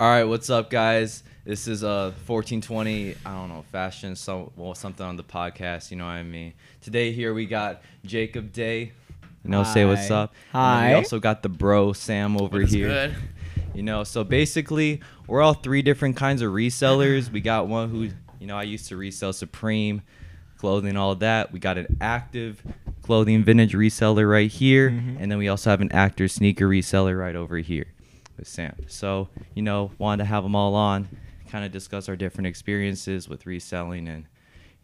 [0.00, 1.22] All right, what's up, guys?
[1.44, 3.16] This is uh 1420.
[3.24, 5.90] I don't know fashion, so well something on the podcast.
[5.90, 6.52] You know what I mean.
[6.80, 8.92] Today here we got Jacob Day.
[9.44, 10.14] You know, say what's Hi.
[10.14, 10.34] up.
[10.52, 12.88] And then we also got the bro Sam over What's here.
[12.88, 13.14] good?
[13.74, 17.30] You know, so basically we're all three different kinds of resellers.
[17.30, 18.10] We got one who,
[18.40, 20.02] you know, I used to resell Supreme
[20.58, 21.52] clothing, all of that.
[21.52, 22.62] We got an active
[23.02, 25.16] clothing vintage reseller right here, Mhm.
[25.20, 27.86] and then we also have an actor sneaker reseller right over here
[28.38, 28.74] with Sam.
[28.86, 31.08] So, you know, wanted to have them all on,
[31.48, 34.24] kind of discuss our different experiences with reselling and,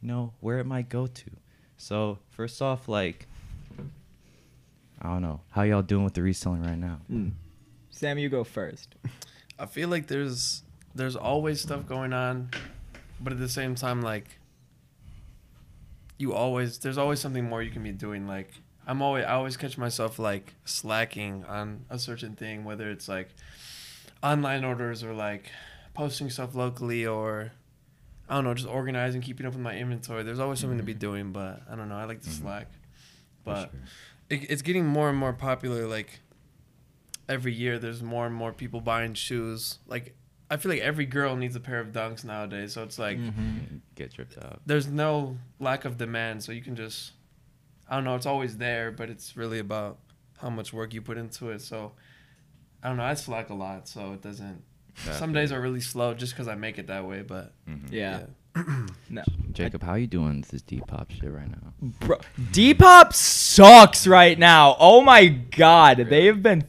[0.02, 1.30] you know, where it might go to.
[1.76, 3.26] So, first off, like,
[5.00, 7.00] I don't know, how y'all doing with the reselling right now?
[7.08, 7.28] Hmm.
[7.90, 8.94] Sam, you go first.
[9.58, 10.62] I feel like there's
[10.94, 12.50] there's always stuff going on,
[13.20, 14.38] but at the same time, like
[16.18, 18.26] you always there's always something more you can be doing.
[18.26, 18.50] Like
[18.86, 23.28] I'm always I always catch myself like slacking on a certain thing, whether it's like
[24.22, 25.50] online orders or like
[25.94, 27.52] posting stuff locally or
[28.28, 30.22] I don't know, just organizing, keeping up with my inventory.
[30.22, 31.96] There's always something to be doing, but I don't know.
[31.96, 32.40] I like to Mhm.
[32.40, 32.68] slack,
[33.44, 33.80] but sure.
[34.30, 36.20] it, it's getting more and more popular like
[37.28, 40.14] every year there's more and more people buying shoes like
[40.50, 43.80] i feel like every girl needs a pair of dunks nowadays so it's like Mhm.
[43.94, 44.60] get tripped out.
[44.66, 47.12] there's no lack of demand so you can just
[47.88, 49.98] i don't know it's always there but it's really about
[50.40, 51.92] how much work you put into it so
[52.82, 54.62] i don't know i slack a lot so it doesn't
[55.12, 57.88] some days are really slow just because i make it that way but Mhm.
[57.90, 58.20] Yeah.
[59.10, 59.22] No.
[59.52, 61.72] Jacob, how are you doing with this Depop shit right now?
[62.00, 62.18] Bro,
[62.52, 64.76] Depop sucks right now.
[64.78, 66.62] Oh my god, they have been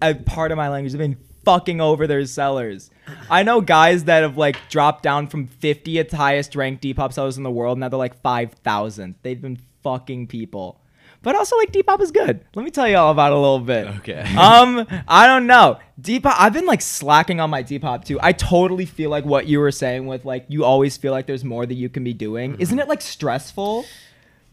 [0.00, 0.92] a part of my language.
[0.92, 2.90] They've been fucking over their sellers.
[3.30, 7.42] I know guys that have like dropped down from 50th highest ranked Depop sellers in
[7.42, 7.78] the world.
[7.78, 9.16] Now they're like 5,000.
[9.22, 10.80] They've been fucking people.
[11.22, 12.44] But also like Depop is good.
[12.56, 13.86] Let me tell you all about it a little bit.
[13.98, 14.20] Okay.
[14.36, 15.78] um, I don't know.
[16.00, 16.34] Depop.
[16.36, 18.18] I've been like slacking on my Depop too.
[18.20, 21.44] I totally feel like what you were saying with like you always feel like there's
[21.44, 22.56] more that you can be doing.
[22.58, 23.84] Isn't it like stressful?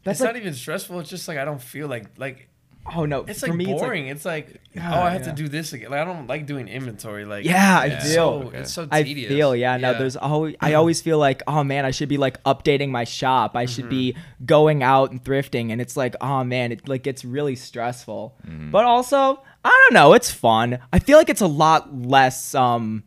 [0.05, 2.49] it's like, not even stressful it's just like i don't feel like like
[2.95, 3.23] oh no.
[3.27, 5.27] it's for like me, boring it's like, Yeah, oh i have yeah.
[5.29, 8.09] to do this again like i don't like doing inventory like Yeah, I it's do.
[8.13, 8.57] so, Okay.
[8.59, 9.93] it's so I tedious feel yeah, no.
[9.97, 13.55] There's always I always feel like oh man, I should be like updating my shop.
[13.55, 14.45] I should be Mm-hmm.
[14.45, 18.35] going out and thrifting, and it's like oh man, it like gets really stressful.
[18.45, 18.71] Mhm.
[18.71, 20.79] But also I don't know, it's fun.
[20.91, 23.03] I feel like it's a lot less um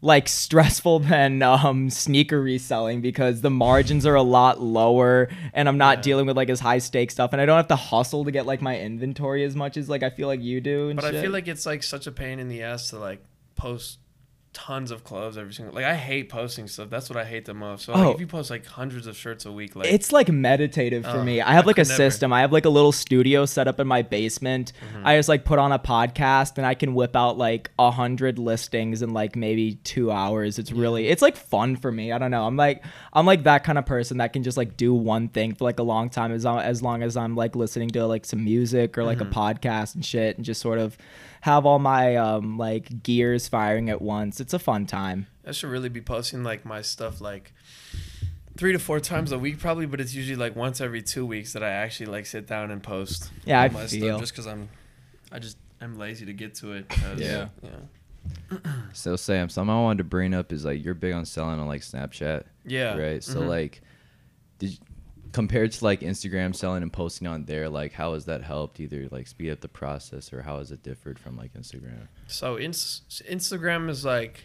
[0.00, 5.76] like stressful than um sneaker reselling because the margins are a lot lower and I'm
[5.78, 6.02] not Yeah.
[6.02, 8.46] dealing with like as high stake stuff and I don't have to hustle to get
[8.46, 10.88] like my inventory as much as like I feel like you do.
[10.90, 13.24] And But I feel like it's like such a pain in the ass to like
[13.56, 13.98] post
[14.66, 15.72] tons of clothes every single.
[15.74, 16.90] Like I hate posting stuff.
[16.90, 17.84] That's what I hate the most.
[17.84, 18.10] So like, Oh.
[18.10, 21.22] if you post like hundreds of shirts a week, like it's like meditative for Oh,
[21.24, 21.40] me.
[21.40, 21.94] I have I like a never.
[21.94, 22.32] system.
[22.32, 24.72] I have like a little studio set up in my basement.
[24.92, 25.06] Mm-hmm.
[25.06, 28.38] I just like put on a podcast and I can whip out like a hundred
[28.40, 30.58] listings in like maybe two hours.
[30.58, 32.10] It's really it's like fun for me.
[32.10, 32.44] I don't know.
[32.44, 35.54] I'm like I'm like that kind of person that can just like do one thing
[35.54, 38.24] for like a long time as long as long as I'm like listening to like
[38.26, 39.30] some music or like Mm-hmm.
[39.38, 40.96] a podcast and shit and just sort of
[41.42, 44.40] have all my um like gears firing at once.
[44.40, 45.26] It's a fun time.
[45.46, 47.52] I should really be posting like my stuff like
[48.56, 51.52] three to four times a week probably, but it's usually like once every two weeks
[51.52, 53.30] that I actually like sit down and post.
[53.44, 54.08] Yeah, I my feel.
[54.08, 54.68] stuff just because I'm,
[55.30, 56.88] I just I'm lazy to get to it.
[56.88, 57.48] 'cause, Yeah.
[57.62, 58.58] yeah,
[58.92, 61.68] So Sam, something I wanted to bring up is like you're big on selling on
[61.68, 62.96] like Snapchat, yeah.
[62.96, 63.22] right?
[63.22, 63.48] So Mhm.
[63.48, 63.80] like,
[64.58, 64.78] did you,
[65.32, 69.08] compared to like Instagram selling and posting on there, like how has that helped either
[69.10, 72.08] like speed up the process or how has it differed from like Instagram?
[72.26, 74.44] So ins- Instagram is like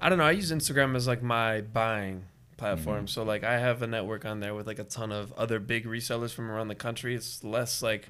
[0.00, 2.24] I don't know, I use Instagram as like my buying
[2.56, 3.04] platform.
[3.06, 3.08] Mhm.
[3.08, 5.84] So like I have a network on there with like a ton of other big
[5.84, 7.14] resellers from around the country.
[7.14, 8.08] It's less like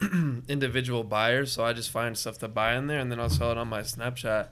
[0.48, 3.50] individual buyers, so I just find stuff to buy in there and then I'll sell
[3.52, 4.48] it on my Snapchat,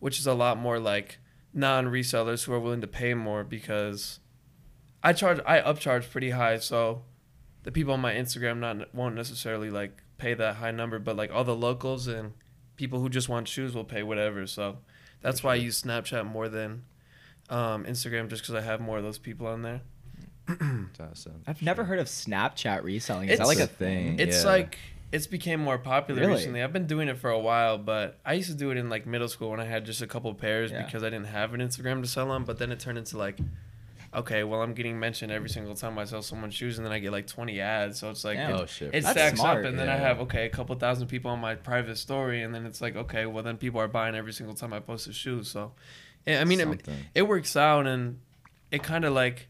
[0.00, 1.18] which is a lot more like
[1.54, 4.18] non-resellers who are willing to pay more because
[5.02, 7.02] I charge I upcharge pretty high, so
[7.64, 11.32] the people on my Instagram not won't necessarily like pay that high number, but like
[11.32, 12.32] all the locals and
[12.76, 14.46] people who just want shoes will pay whatever.
[14.46, 14.78] So
[15.20, 16.84] that's why I use Snapchat more than
[17.50, 19.80] um, Instagram, just because I have more of those people on there.
[20.46, 21.42] That's awesome.
[21.46, 23.28] I've never heard of Snapchat reselling.
[23.28, 24.16] Is that It's like a a thing.
[24.16, 24.28] thing?
[24.28, 24.50] It's Yeah.
[24.50, 24.78] like
[25.12, 26.34] it's became more popular Really?
[26.34, 26.62] recently.
[26.62, 29.06] I've been doing it for a while, but I used to do it in like
[29.06, 30.84] middle school when I had just a couple pairs Yeah.
[30.84, 32.44] because I didn't have an Instagram to sell on.
[32.44, 33.38] But then it turned into like,
[34.14, 36.98] okay, well I'm getting mentioned every single time I sell someone's shoes, and then I
[36.98, 37.98] get like 20 ads.
[38.00, 38.50] So it's like Damn.
[38.50, 38.88] it, Oh shit.
[38.94, 41.38] it That's stacks smart, up, and then I have okay a couple thousand people on
[41.40, 44.54] my private story, and then it's like okay, well then people are buying every single
[44.54, 45.42] time I post a shoe.
[45.42, 45.72] So,
[46.26, 48.20] yeah, I mean, it, it works out, and
[48.70, 49.48] it kind of like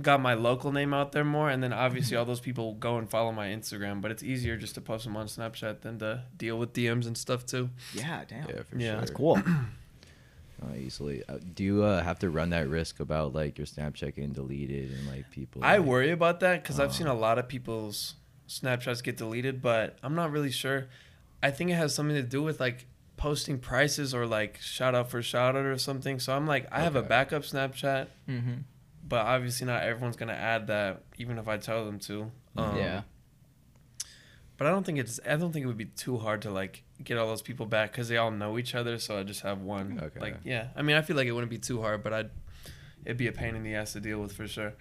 [0.00, 3.10] got my local name out there more, and then obviously all those people go and
[3.10, 4.00] follow my Instagram.
[4.00, 7.18] But it's easier just to post them on Snapchat than to deal with DMs and
[7.18, 7.70] stuff too.
[7.94, 8.48] Yeah, damn.
[8.48, 8.90] Yeah, for Yeah.
[8.92, 8.98] sure.
[9.00, 9.42] That's cool.
[10.62, 11.22] Uh, easily.
[11.26, 14.90] Uh, do you uh, have to run that risk about like your Snapchat getting deleted
[14.92, 15.64] and like people?
[15.64, 18.16] I like- worry about that because I've seen a lot of people's
[18.46, 20.88] Snapchats get deleted, but I'm not really sure.
[21.42, 22.86] I think it has something to do with like
[23.16, 26.18] posting prices or like shout out for shout out or something.
[26.18, 28.54] So I'm like, I have a backup Snapchat, mm-hmm.
[29.06, 32.30] but obviously not everyone's gonna add that, even if I tell them to.
[32.56, 33.02] Um, yeah.
[34.60, 35.18] But I don't think it's.
[35.26, 37.92] I don't think it would be too hard to like get all those people back
[37.92, 38.98] because they all know each other.
[38.98, 39.98] So I just have one.
[40.02, 40.20] Okay.
[40.20, 42.30] Like yeah, I mean I feel like it wouldn't be too hard, but I'd.
[43.06, 44.74] It'd be a pain in the ass to deal with for sure.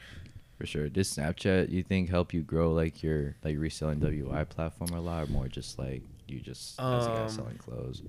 [0.57, 0.89] For sure.
[0.89, 5.23] Does Snapchat you think help you grow like your like reselling WI platform a lot,
[5.23, 8.01] or more just like you just as a guy Um, selling clothes?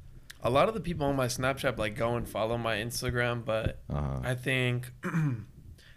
[0.43, 3.79] A lot of the people on my Snapchat like go and follow my Instagram, but
[3.89, 4.21] Uh huh.
[4.25, 4.91] I think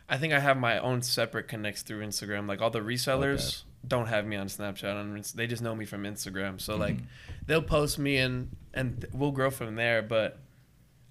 [0.07, 2.47] I think I have my own separate connects through Instagram.
[2.47, 4.95] Like all the resellers don't have me on Snapchat.
[4.95, 6.59] On they just know me from Instagram.
[6.61, 7.03] So like Mhm.
[7.47, 10.01] they'll post me and and we'll grow from there.
[10.01, 10.39] But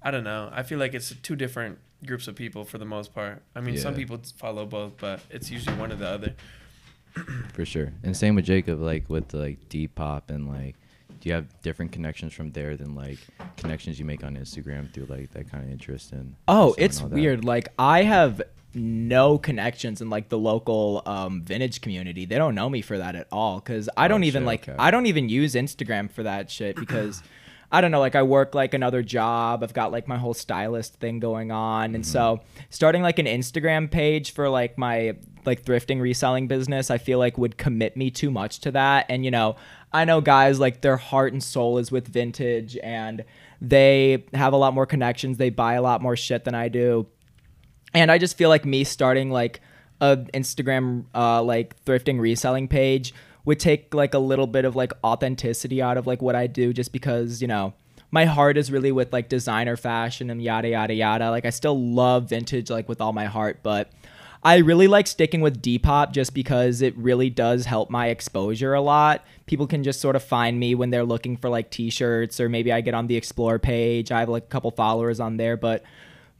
[0.02, 0.50] I don't know.
[0.52, 3.42] I feel like it's two different groups of people for the most part.
[3.54, 6.34] I mean, some people follow both, but it's usually one or the other.
[7.52, 7.92] For sure.
[8.02, 10.76] And same with Jacob, like with like Depop and like
[11.20, 13.18] do you have different connections from there than like
[13.56, 16.34] connections you make on Instagram through like that kind of interest in?
[16.48, 17.14] Oh, reselling it's all that?
[17.14, 17.44] weird.
[17.44, 18.42] Like I have
[18.74, 22.24] no connections in like the local um, vintage community.
[22.24, 24.68] They don't know me for that at all because I Oh, don't even shit, like
[24.68, 24.76] okay.
[24.78, 27.22] I don't even use Instagram for that shit because
[27.70, 28.00] I don't know.
[28.00, 29.62] Like I work like another job.
[29.62, 32.40] I've got like my whole stylist thing going on, and so
[32.70, 37.36] starting like an Instagram page for like my like thrifting reselling business, I feel like
[37.38, 39.06] would commit me too much to that.
[39.08, 39.56] And you know,
[39.92, 43.24] I know guys like their heart and soul is with vintage and
[43.60, 45.38] they have a lot more connections.
[45.38, 47.06] They buy a lot more shit than I do.
[47.94, 49.60] And I just feel like me starting like
[50.00, 54.92] a Instagram uh like thrifting reselling page would take like a little bit of like
[55.04, 57.74] authenticity out of like what I do just because, you know,
[58.10, 61.30] my heart is really with like designer fashion and yada yada yada.
[61.30, 63.90] Like I still love vintage like with all my heart, but
[64.44, 68.80] I really like sticking with Depop just because it really does help my exposure a
[68.80, 69.24] lot.
[69.46, 72.72] People can just sort of find me when they're looking for like t-shirts or maybe
[72.72, 74.10] I get on the explore page.
[74.10, 75.84] I have like a couple followers on there, but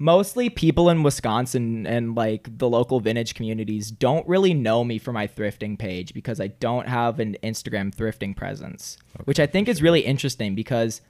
[0.03, 5.13] mostly people in Wisconsin and like the local vintage communities don't really know me for
[5.13, 9.81] my thrifting page because I don't have an Instagram thrifting presence, which I think is
[9.81, 11.03] really interesting because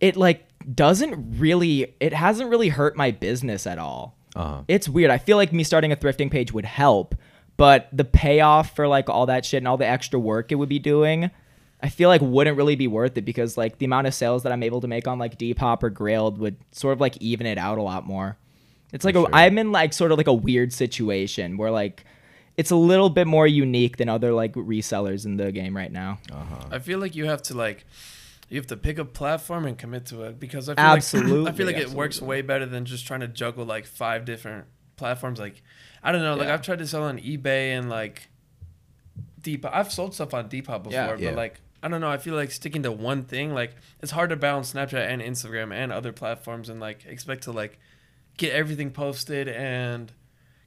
[0.00, 4.18] it like doesn't really it hasn't really hurt my business at all.
[4.36, 4.64] Uh-huh.
[4.68, 5.10] It's weird.
[5.10, 7.14] I feel like me starting a thrifting page would help,
[7.56, 10.68] but the payoff for like all that shit and all the extra work it would
[10.68, 11.30] be doing,
[11.82, 14.52] I feel like wouldn't really be worth it because like the amount of sales that
[14.52, 17.58] I'm able to make on like Depop or Grailed would sort of like even it
[17.58, 18.36] out a lot more.
[18.92, 19.30] It's like For a, sure.
[19.34, 22.04] I'm in like sort of like a weird situation where like
[22.56, 26.18] it's a little bit more unique than other like resellers in the game right now.
[26.30, 26.66] Uh-huh.
[26.70, 27.86] I feel like you have to like
[28.48, 31.48] you have to pick a platform and commit to it because I feel Absolutely, like
[31.54, 34.66] I feel like it works way better than just trying to juggle like five different
[34.96, 35.38] platforms.
[35.38, 35.62] Like
[36.02, 36.54] I don't know, like Yeah.
[36.54, 38.28] I've tried to sell on eBay and like
[39.40, 39.70] Depop.
[39.72, 41.30] I've sold stuff on Depop before, Yeah.
[41.30, 42.10] but like I don't know.
[42.10, 45.72] I feel like sticking to one thing, like it's hard to balance Snapchat and Instagram
[45.72, 47.78] and other platforms and like expect to like
[48.36, 50.12] get everything posted and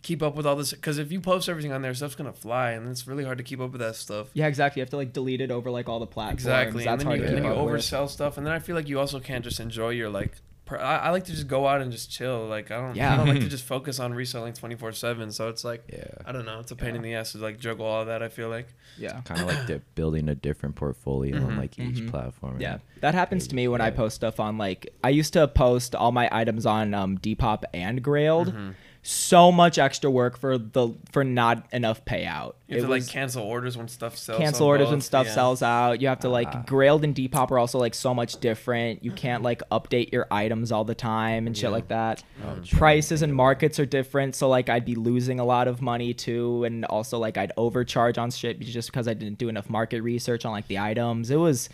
[0.01, 0.71] keep up with all this.
[0.71, 3.43] Because if you post everything on there, stuff's gonna fly, and it's really hard to
[3.43, 4.27] keep up with that stuff.
[4.33, 4.79] Yeah, exactly.
[4.79, 6.41] You have to like delete it over like all the platforms.
[6.41, 7.83] Exactly, and That's then hard you, and then you with.
[7.83, 10.33] oversell stuff, and then I feel like you also can't just enjoy your like.
[10.77, 12.45] Per- I, I like to just go out and just chill.
[12.47, 13.13] Like I don't, Yeah.
[13.13, 15.31] I don't like to just focus on reselling twenty four seven.
[15.31, 16.05] So it's like Yeah.
[16.25, 16.59] I don't know.
[16.59, 16.95] It's a pain Yeah.
[16.95, 18.21] in the ass to like juggle all of that.
[18.23, 18.67] I feel like.
[18.97, 19.21] Yeah.
[19.21, 21.57] Kind of like di- building a different portfolio on Mhm.
[21.57, 22.09] like each Mhm.
[22.11, 22.59] platform.
[22.61, 25.95] Yeah, that happens to me when I post stuff on like I used to post
[25.95, 28.53] all my items on um, Depop and Grailed.
[28.53, 28.73] Mhm.
[29.05, 32.53] So much extra work for the for not enough payout.
[32.67, 34.39] You have It to was like cancel orders when stuff sells.
[34.39, 34.91] cancel orders both.
[34.93, 35.33] when stuff Yeah.
[35.33, 35.99] sells out.
[36.01, 36.63] You have to like Ah.
[36.65, 39.03] Grailed and Depop are also like so much different.
[39.03, 41.69] You can't like update your items all the time and shit Yeah.
[41.75, 42.23] like that.
[42.45, 42.55] Oh.
[42.71, 46.63] Prices and markets are different, so like I'd be losing a lot of money too,
[46.63, 50.45] and also like I'd overcharge on shit just because I didn't do enough market research
[50.45, 51.29] on like the items.
[51.29, 51.67] It was,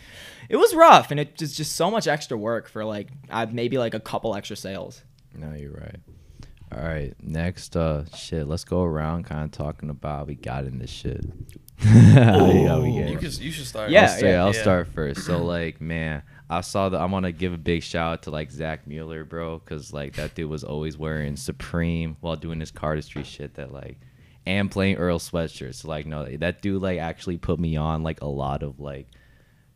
[0.50, 3.78] it was rough, and it was just so much extra work for like uh, maybe
[3.78, 5.04] like a couple extra sales.
[5.36, 5.98] No, you're right.
[6.72, 10.66] All right, next uh shit, let's go around kind of talking about how we got
[10.66, 11.26] in this shit.
[11.86, 13.20] yeah, we You it.
[13.20, 13.90] could you should start.
[13.90, 14.62] Yeah, I'll, say, I'll yeah.
[14.62, 15.26] start first.
[15.26, 17.00] So like, man, I saw that.
[17.00, 20.16] I want to give a big shout out to like Zach Mueller, bro, because like
[20.16, 23.54] that dude was always wearing Supreme while doing his cardistry shit.
[23.56, 23.98] That like,
[24.46, 25.76] and playing Earl sweatshirts.
[25.76, 29.08] So like, no, that dude like actually put me on like a lot of like,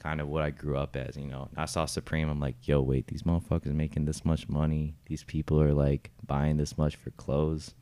[0.03, 1.15] kind of what I grew up as.
[1.15, 2.29] You know, I saw Supreme.
[2.29, 4.95] I'm like, yo, wait, these motherfuckers making this much money.
[5.05, 7.73] These people are like buying this much for clothes.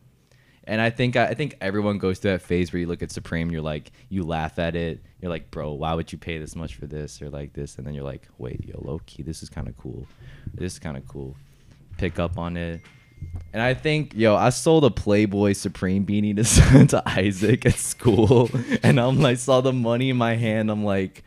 [0.65, 3.49] And I think I think everyone goes through that phase where you look at Supreme,
[3.49, 5.03] you're like, you laugh at it.
[5.19, 7.77] You're like, bro, why would you pay this much for this or like this?
[7.77, 10.05] And then you're like, wait, yo, low key, this is kind of cool.
[10.53, 11.35] This is kind of cool.
[11.97, 12.81] Pick up on it.
[13.53, 18.49] And I think, yo, I sold a Playboy Supreme beanie to, to Isaac at school,
[18.83, 20.71] and I'm like, saw the money in my hand.
[20.71, 21.23] I'm like,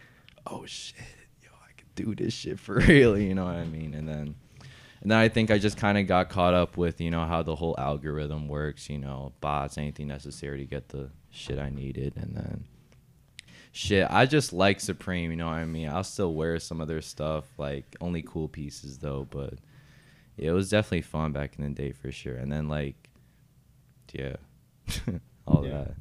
[0.47, 0.97] oh shit,
[1.43, 3.19] yo, I could do this shit for real.
[3.19, 3.95] You know what I mean?
[3.95, 4.35] And then,
[5.03, 7.43] and then I think I just kind of got caught up with, you know, how
[7.43, 8.89] the whole algorithm works.
[8.91, 12.65] You know, bots, anything necessary to get the shit I needed, and then.
[13.77, 15.89] Shit, I just like Supreme, you know what I mean?
[15.89, 19.55] I'll still wear some of their stuff, like only cool pieces though, but
[20.37, 22.37] it was definitely fun back in the day for sure.
[22.37, 22.95] And then like,
[24.13, 24.37] yeah,
[25.49, 25.71] all Yeah.
[25.87, 25.95] that.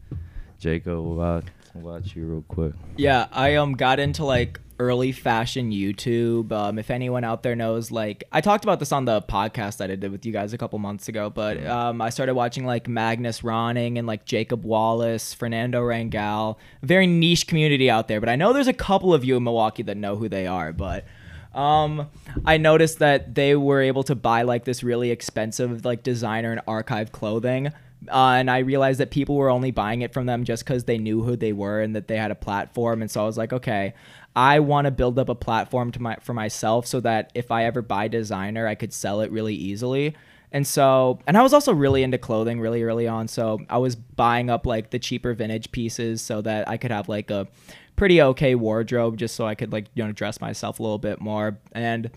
[0.60, 1.44] Jacob, what about
[1.75, 2.74] about you, real quick?
[2.98, 6.51] Yeah, I um got into like early fashion YouTube.
[6.51, 9.92] Um, if anyone out there knows, like I talked about this on the podcast that
[9.92, 12.88] I did with you guys a couple months ago, but um, I started watching like
[12.88, 18.20] Magnus Ronning and like Jacob Wallace, Fernando Rangel, very niche community out there.
[18.20, 20.74] But I know there's a couple of you in Milwaukee that know who they are,
[20.74, 21.06] but.
[21.53, 22.10] Um,
[22.46, 26.62] I noticed that they were able to buy like this really expensive like designer and
[26.68, 27.72] archive clothing.
[28.10, 30.98] Uh, and I realized that people were only buying it from them just because they
[30.98, 33.01] knew who they were and that they had a platform.
[33.01, 33.93] And so I was like, okay,
[34.36, 37.65] I want to build up a platform to my for myself so that if I
[37.65, 40.15] ever buy designer, I could sell it really easily.
[40.51, 43.27] And so, and I was also really into clothing really early on.
[43.27, 47.10] So I was buying up like the cheaper vintage pieces so that I could have
[47.10, 47.48] like a
[47.95, 51.19] pretty okay wardrobe just so I could like, you know, dress myself a little bit
[51.19, 51.57] more.
[51.72, 52.12] And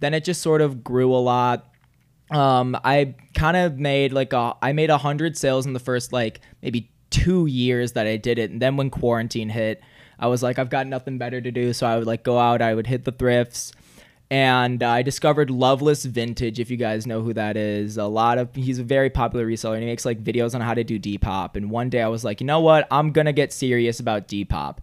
[0.00, 1.72] then it just sort of grew a lot.
[2.30, 6.12] Um, I kind of made like a, I made a hundred sales in the first
[6.12, 8.50] like maybe two years that I did it.
[8.50, 9.82] And then when quarantine hit,
[10.18, 11.72] I was like, I've got nothing better to do.
[11.72, 13.72] So I would like go out, I would hit the thrifts
[14.30, 16.60] and I discovered Loveless Vintage.
[16.60, 19.74] If you guys know who that is, a lot of he's a very popular reseller
[19.74, 21.56] and he makes like videos on how to do Depop.
[21.56, 24.78] And one day I was like, you know what, I'm gonna get serious about Depop.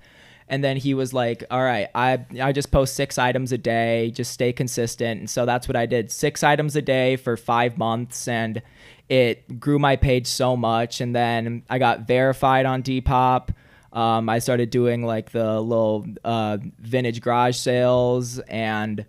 [0.48, 4.12] And then he was like, all right, I I just post six items a day,
[4.12, 5.20] just stay consistent.
[5.20, 8.62] And so that's what I did, six items a day for five months, and
[9.10, 11.02] it grew my page so much.
[11.02, 13.50] And then I got verified on Depop.
[13.92, 19.06] Um, I started doing like the little uh, vintage garage sales and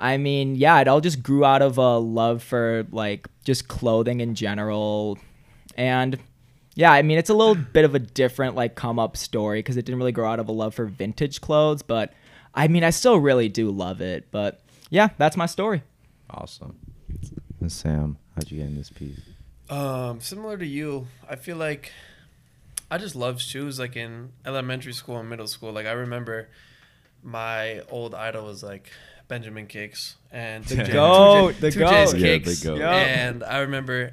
[0.00, 4.20] I mean, yeah, it all just grew out of a love for like just clothing
[4.20, 5.18] in general.
[5.76, 6.18] And
[6.74, 9.76] yeah, I mean, it's a little bit of a different like come up story because
[9.76, 12.12] it didn't really grow out of a love for vintage clothes, but
[12.54, 14.28] I mean, I still really do love it.
[14.30, 15.82] But yeah, that's my story.
[16.30, 16.76] Awesome.
[17.60, 19.18] And Sam, how'd you get in this piece?
[19.70, 21.92] Um, similar to you, I feel like
[22.90, 23.78] I just love shoes.
[23.78, 26.48] Like in elementary school and middle school, like I remember
[27.22, 28.90] my old idol was like
[29.28, 32.20] Benjamin Kickz and The Two J- goat, the Two J's goat.
[32.20, 32.60] Yeah, Kicks.
[32.60, 32.80] the goat.
[32.82, 34.12] And I remember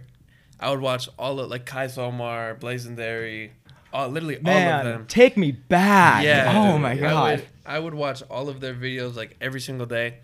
[0.62, 3.50] I would watch all of like Kai Somar, Blazendary,
[3.92, 5.06] all literally all of Man, them.
[5.08, 6.24] take me back.
[6.24, 6.52] Yeah.
[6.56, 7.40] Oh my I god.
[7.40, 10.20] would, I would watch all of their videos like every single day.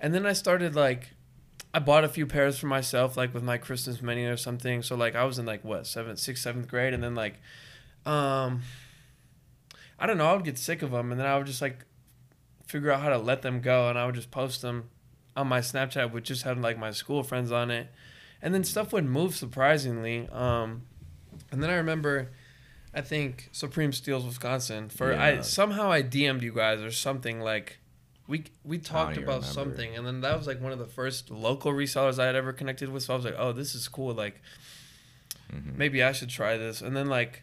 [0.00, 1.10] And then I started like
[1.72, 4.82] I bought a few pairs for myself, like with my Christmas menu or something.
[4.82, 7.34] So like I was in like what, seventh, sixth, seventh grade, and then like
[8.04, 8.62] um
[9.98, 11.84] I don't know, I would get sick of them and then I would just like
[12.66, 14.90] figure out how to let them go and I would just post them
[15.36, 17.88] on my Snapchat with just having like my school friends on it.
[18.46, 20.28] And then stuff would move surprisingly.
[20.30, 20.82] Um
[21.50, 22.30] and then I remember
[22.94, 27.78] I think Supreme Steals Wisconsin for I somehow I DM'd you guys or something like
[28.28, 29.46] we we talked about remember.
[29.46, 32.52] something and then that was like one of the first local resellers I had ever
[32.52, 34.40] connected with so I was like oh this is cool like
[35.52, 35.76] Mhm.
[35.76, 37.42] maybe I should try this and then like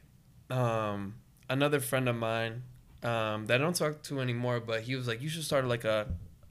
[0.49, 1.15] um
[1.49, 2.63] another friend of mine
[3.03, 5.83] um that I don't talk to anymore but he was like you should start like
[5.85, 6.07] a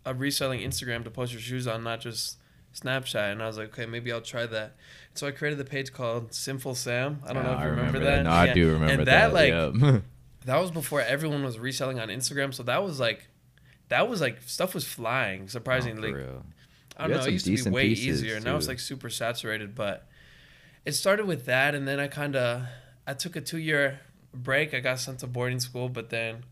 [0.06, 2.38] a reselling Instagram to post your shoes on not just
[2.74, 4.76] Snapchat and I was like okay maybe I'll try that
[5.14, 7.98] so I created the page called Sinful Sam I don't know Yeah, if you remember,
[8.00, 9.32] that No, I do remember and that.
[9.32, 9.48] that like
[9.82, 10.02] yep.
[10.44, 13.28] that was before everyone was reselling on Instagram, so that was like,
[13.88, 15.42] that was like stuff was flying.
[15.44, 16.46] Oh, Surprisingly, for real.
[16.96, 17.24] I don't know.
[17.24, 18.40] It used to be way easier.
[18.40, 18.72] Now it's too.
[18.72, 20.06] like super saturated, but
[20.84, 22.62] it started with that, and then I kind of
[23.06, 24.00] I took a two year
[24.34, 24.74] break.
[24.74, 26.44] I got sent to boarding school, but then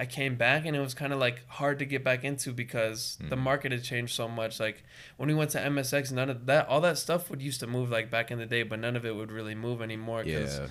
[0.00, 3.18] I came back, and it was kind of like hard to get back into because
[3.20, 3.40] the Mhm.
[3.40, 4.60] market had changed so much.
[4.60, 4.84] Like
[5.16, 7.90] when we went to MSX, none of that, all that stuff would used to move
[7.90, 10.68] like back in the day, but none of it would really move anymore because Yeah.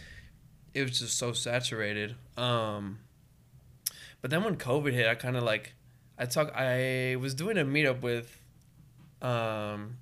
[0.73, 2.15] it was just so saturated.
[2.37, 2.99] Um,
[4.21, 5.73] but then when COVID hit, I kind of like
[6.17, 6.51] I talk.
[6.55, 8.41] I was doing a meetup with
[9.21, 9.97] um,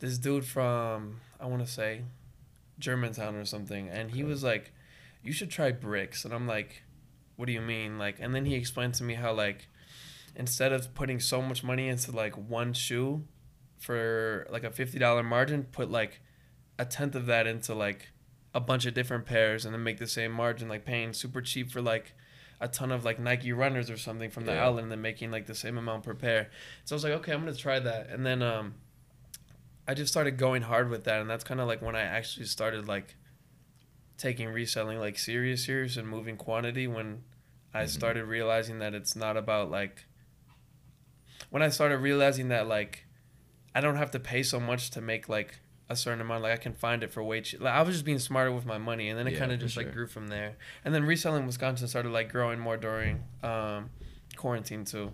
[0.00, 2.02] this dude from I want to say
[2.78, 4.72] Germantown or something, and he was like,
[5.24, 6.83] "You should try bricks," and I'm like,
[7.36, 9.68] "What do you mean?" Like, and then he explained to me how like
[10.36, 13.24] instead of putting so much money into like one shoe
[13.78, 16.20] for like a fifty dollar margin, put like
[16.78, 18.10] a tenth of that into like
[18.54, 21.70] a bunch of different pairs and then make the same margin, like paying super cheap
[21.70, 22.14] for like
[22.60, 24.64] a ton of like Nike runners or something from the Yeah.
[24.66, 26.50] outlet and then making like the same amount per pair.
[26.84, 28.10] So I was like, okay, I'm gonna try that.
[28.10, 28.74] And then um
[29.86, 32.86] I just started going hard with that and that's kinda like when I actually started
[32.88, 33.16] like
[34.16, 37.22] taking reselling like serious serious and moving quantity when
[37.72, 37.88] I Mhm.
[37.88, 40.04] started realizing that it's not about like
[41.50, 43.06] when I started realizing that like
[43.74, 45.58] I don't have to pay so much to make like
[45.90, 47.60] a certain amount like I can find it for way cheap.
[47.60, 49.58] Like, I was just being smarter with my money and then it Yeah, kind of
[49.60, 50.56] just like grew from there.
[50.84, 53.90] And then reselling Wisconsin started like growing more during um
[54.36, 55.12] quarantine too.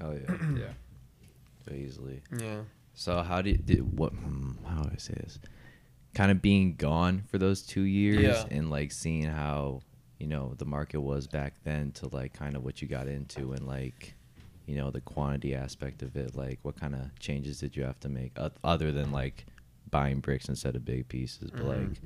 [0.00, 0.72] Oh yeah, yeah.
[1.66, 2.20] So easily.
[2.38, 2.60] Yeah.
[2.94, 4.12] So how did, did what?
[4.12, 5.38] hmm, How do I say this?
[6.16, 8.46] Kind of being gone for those two years Yeah.
[8.50, 9.82] and like seeing how
[10.18, 13.52] you know the market was back then to like kind of what you got into
[13.52, 14.14] and like
[14.66, 16.34] you know the quantity aspect of it.
[16.34, 18.32] Like what kind of changes did you have to make
[18.64, 19.44] other than like
[19.90, 21.88] buying bricks instead of big pieces, but Mhm.
[21.90, 21.98] like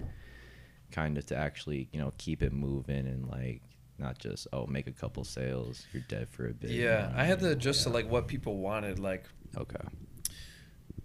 [0.90, 3.62] kind of to actually you know keep it moving and like
[3.98, 6.70] not just oh make a couple sales you're dead for a bit.
[6.70, 7.12] you know Yeah.
[7.14, 8.98] I had to adjust to like what people wanted.
[8.98, 9.24] Like
[9.56, 9.86] okay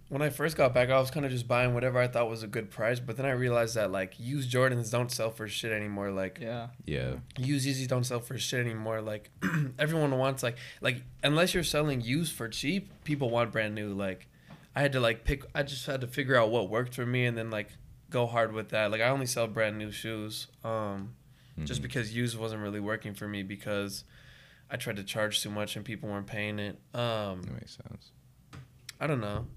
[0.10, 2.44] when I first got back, I was kind of just buying whatever I thought was
[2.44, 3.00] a good price.
[3.00, 6.12] But then I realized that like used Jordans don't sell for shit anymore.
[6.12, 6.68] Like Yeah.
[6.86, 9.02] yeah used Yeezys don't sell for shit anymore.
[9.02, 9.30] Like
[9.80, 13.94] everyone wants like like unless you're selling used for cheap, people want brand new.
[13.94, 14.28] Like
[14.76, 15.44] I had to like pick.
[15.56, 17.70] I just had to figure out what worked for me and then like
[18.12, 18.92] go hard with that.
[18.92, 20.48] Like I only sell brand new shoes.
[20.64, 21.16] Um,
[21.64, 21.84] just Mhm.
[21.84, 24.04] because used wasn't really working for me because
[24.70, 26.78] I tried to charge too much and people weren't paying it.
[26.94, 28.12] Um, that makes sense.
[29.00, 29.48] I don't know.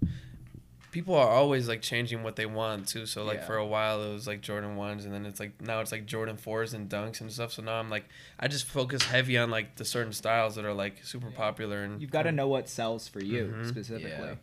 [0.90, 3.04] People are always like changing what they want too.
[3.06, 3.46] So like Yeah.
[3.46, 6.06] for a while it was like Jordan ones, and then it's like now it's like
[6.06, 7.52] Jordan fours and dunks and stuff.
[7.52, 8.06] So now I'm like
[8.40, 12.00] I just focus heavy on like the certain styles that are like super popular and
[12.00, 13.68] You've got to know what sells for you Mhm.
[13.68, 14.10] specifically.
[14.28, 14.34] Yeah.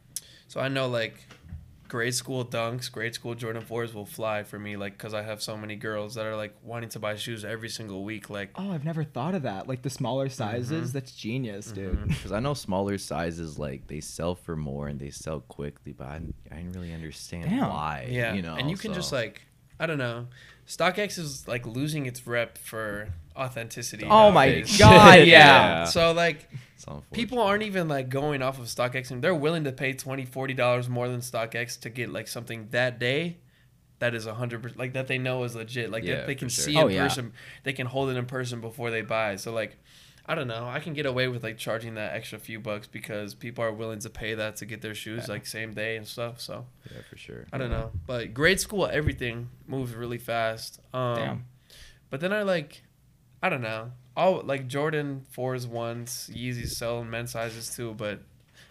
[0.47, 1.15] So I know like
[1.88, 5.42] grade school dunks, grade school Jordan fours will fly for me like because I have
[5.42, 8.30] so many girls that are like wanting to buy shoes every single week.
[8.30, 9.68] Like Oh, I've never thought of that.
[9.68, 10.94] Like the smaller sizes, Mhm.
[10.94, 12.08] that's genius, dude.
[12.08, 16.08] Because I know smaller sizes like they sell for more and they sell quickly, but
[16.08, 17.70] I, I didn't really understand Damn.
[17.70, 18.08] why.
[18.10, 19.42] Yeah, you know, and you can just like
[19.79, 20.27] I don't know.
[20.67, 24.06] StockX is like losing its rep for authenticity.
[24.10, 24.62] Oh my.
[24.80, 25.23] God, yeah.
[25.26, 25.84] Yeah.
[25.86, 26.49] So like
[27.12, 30.54] people aren't even like going off of StockX and they're willing to pay 20 40
[30.54, 33.38] dollars more than StockX to get like something that day
[33.99, 36.63] that is 100% like that they know is legit like Yeah, that they can sure.
[36.65, 37.04] see Oh, in yeah.
[37.04, 39.78] person they can hold it in person before they buy so like
[40.27, 43.33] I don't know I can get away with like charging that extra few bucks because
[43.35, 45.33] people are willing to pay that to get their shoes Yeah.
[45.33, 47.45] like same day and stuff so yeah, for sure.
[47.53, 51.45] I don't know but grade school everything moves really fast um Damn.
[52.09, 52.81] but then I like,
[53.43, 53.91] I don't know.
[54.17, 57.93] All like Jordan fours ones, Yeezys sell in men's sizes too.
[57.93, 58.21] But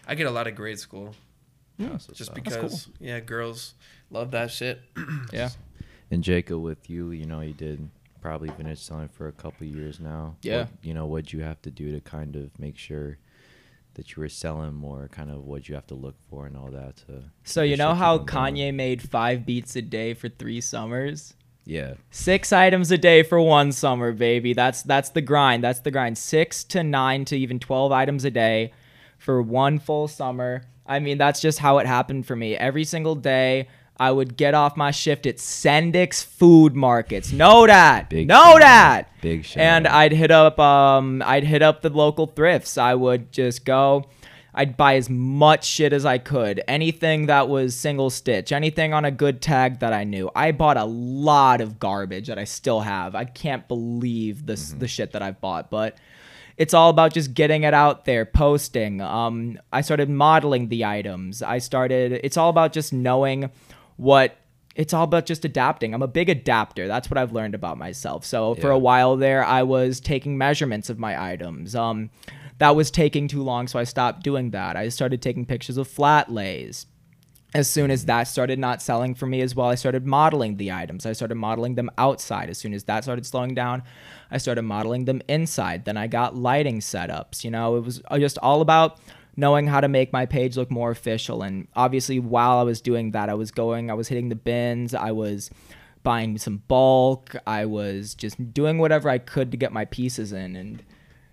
[0.07, 1.13] I get a lot of grade school
[1.77, 2.35] Yeah, just up.
[2.35, 3.75] because yeah, girls
[4.09, 4.81] love that shit.
[5.31, 5.49] Yeah.
[6.11, 7.89] And Jacob, with you, you know, you did
[8.25, 10.35] probably vintage selling for a couple years now.
[10.41, 10.61] Yeah.
[10.61, 13.19] What, you know, what'd you have to do to kind of make sure
[13.93, 15.07] that you were selling more?
[15.11, 17.25] Kind of what you have to look for and all that to.
[17.43, 18.17] So you know how?
[18.17, 21.35] Kanye made five beats a day for three summers?
[21.65, 21.93] Yeah.
[22.09, 24.53] Six items a day for one summer, baby.
[24.53, 25.63] That's that's the grind.
[25.63, 26.17] That's the grind.
[26.17, 28.73] Six to nine to even twelve items a day
[29.19, 30.63] for one full summer.
[30.87, 32.55] I mean, that's just how it happened for me.
[32.55, 37.31] Every single day, I would get off my shift at Sendik's Food Markets.
[37.31, 38.09] Know that.
[38.09, 38.59] Big know shout out.
[38.61, 39.21] that.
[39.21, 39.87] Big shout and.
[39.87, 42.77] I'd hit up um I'd hit up the local thrifts.
[42.77, 44.05] I would just go
[44.57, 46.63] I'd buy as much shit as I could.
[46.67, 50.31] Anything that was single stitch, anything on a good tag that I knew.
[50.33, 53.15] I bought a lot of garbage that I still have.
[53.15, 55.97] I can't believe this the shit that I've bought, but
[56.57, 59.01] it's all about just getting it out there, posting.
[59.01, 61.41] Um, I started modeling the items.
[61.43, 62.13] I started.
[62.23, 63.51] It's all about just knowing
[63.97, 64.37] what.
[64.75, 65.93] It's all about just adapting.
[65.93, 66.85] I'm a big adapter.
[66.85, 68.25] That's what I've learned about myself.
[68.25, 71.75] So for a while there, I was taking measurements of my items.
[71.75, 72.09] Um,
[72.57, 74.75] that was taking too long, so I stopped doing that.
[74.75, 76.87] I started taking pictures of flat lays
[77.55, 80.73] as soon as that started not selling for me as well, I started modeling the
[80.73, 81.05] items.
[81.05, 82.49] I started modeling them outside.
[82.49, 83.81] As soon as that started slowing down,
[84.29, 85.85] I started modeling them inside.
[85.85, 87.45] Then I got lighting setups.
[87.45, 88.99] You know, it was just all about
[89.37, 91.41] knowing how to make my page look more official.
[91.41, 94.93] And obviously, while I was doing that, I was going, I was hitting the bins,
[94.93, 95.49] I was
[96.03, 100.55] buying some bulk, I was just doing whatever I could to get my pieces in.
[100.55, 100.83] And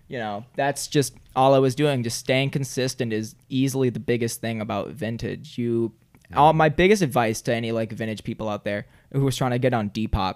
[0.07, 4.41] you know that's just all i was doing just staying consistent is easily the biggest
[4.41, 5.91] thing about vintage you
[6.35, 9.51] all uh, my biggest advice to any like vintage people out there who was trying
[9.51, 10.35] to get on depop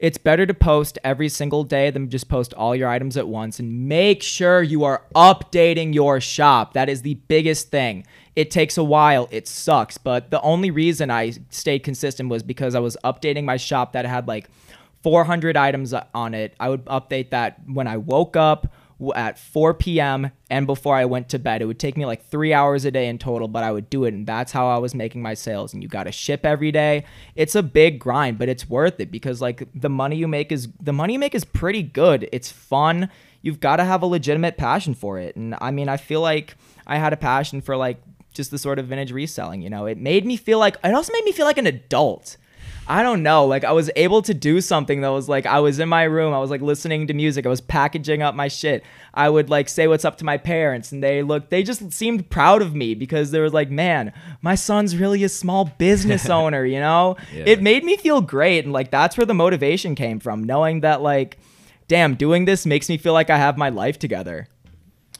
[0.00, 3.58] It's better to post every single day than just post all your items at once
[3.58, 6.72] and make sure you are updating your shop.
[6.72, 8.06] That is the biggest thing.
[8.34, 12.74] It takes a while, it sucks, but the only reason I stayed consistent was because
[12.74, 14.48] I was updating my shop that had like
[15.02, 16.54] 400 items on it.
[16.58, 18.72] I would update that when I woke up
[19.14, 20.30] at 4 p.m.
[20.50, 21.62] and before I went to bed.
[21.62, 24.04] It would take me like three hours a day in total, but I would do
[24.04, 24.14] it.
[24.14, 25.72] And that's how I was making my sales.
[25.72, 27.04] And you got to ship every day.
[27.34, 30.68] It's a big grind, but it's worth it because like the money you make is
[30.80, 32.28] the money you make is pretty good.
[32.32, 33.08] It's fun.
[33.42, 35.34] You've got to have a legitimate passion for it.
[35.36, 38.78] And I mean, I feel like I had a passion for like just the sort
[38.78, 39.86] of vintage reselling, you know.
[39.86, 42.36] It made me feel like it also made me feel like an adult.
[42.90, 43.46] I don't know.
[43.46, 46.34] Like I was able to do something that was like I was in my room,
[46.34, 48.82] I was like listening to music, I was packaging up my shit.
[49.14, 51.50] I would like say what's up to my parents and they looked.
[51.50, 55.28] they just seemed proud of me because they were like, "Man, my son's really a
[55.28, 57.16] small business owner," you know?
[57.32, 57.44] Yeah.
[57.46, 61.00] It made me feel great and like that's where the motivation came from, knowing that
[61.00, 61.38] like
[61.86, 64.48] damn, doing this makes me feel like I have my life together.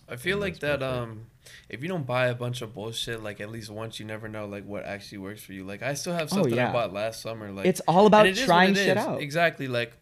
[0.08, 1.26] I feel like that um
[1.70, 4.46] if you don't buy a bunch of bullshit like at least once you never know
[4.46, 5.64] like what actually works for you.
[5.64, 6.68] Like I still have oh, stuff Oh, that.
[6.70, 9.04] I bought last summer like It's all about it trying it shit is.
[9.04, 9.20] out.
[9.20, 9.92] Exactly like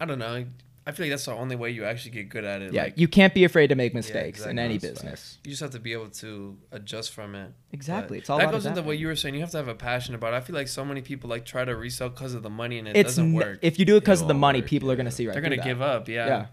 [0.00, 0.44] I don't know.
[0.86, 2.72] I feel like that's the only way you actually get good at it.
[2.72, 4.62] Yeah, like you can't be afraid to make mistakes in exactly.
[4.62, 5.36] any business.
[5.44, 7.52] you just have to be able to adjust from it.
[7.72, 8.16] Exactly.
[8.16, 9.34] But It's all that goes into what you were saying.
[9.34, 10.32] You have to have a passion about.
[10.32, 10.38] it.
[10.38, 12.88] I feel like so many people like try to resell because of the money and
[12.88, 13.58] it It's doesn't n- work.
[13.60, 15.34] if you do it because of the money, work, people are gonna see right.
[15.34, 15.40] Now.
[15.42, 16.08] They're gonna give up.
[16.08, 16.26] Yeah.
[16.26, 16.46] Yeah.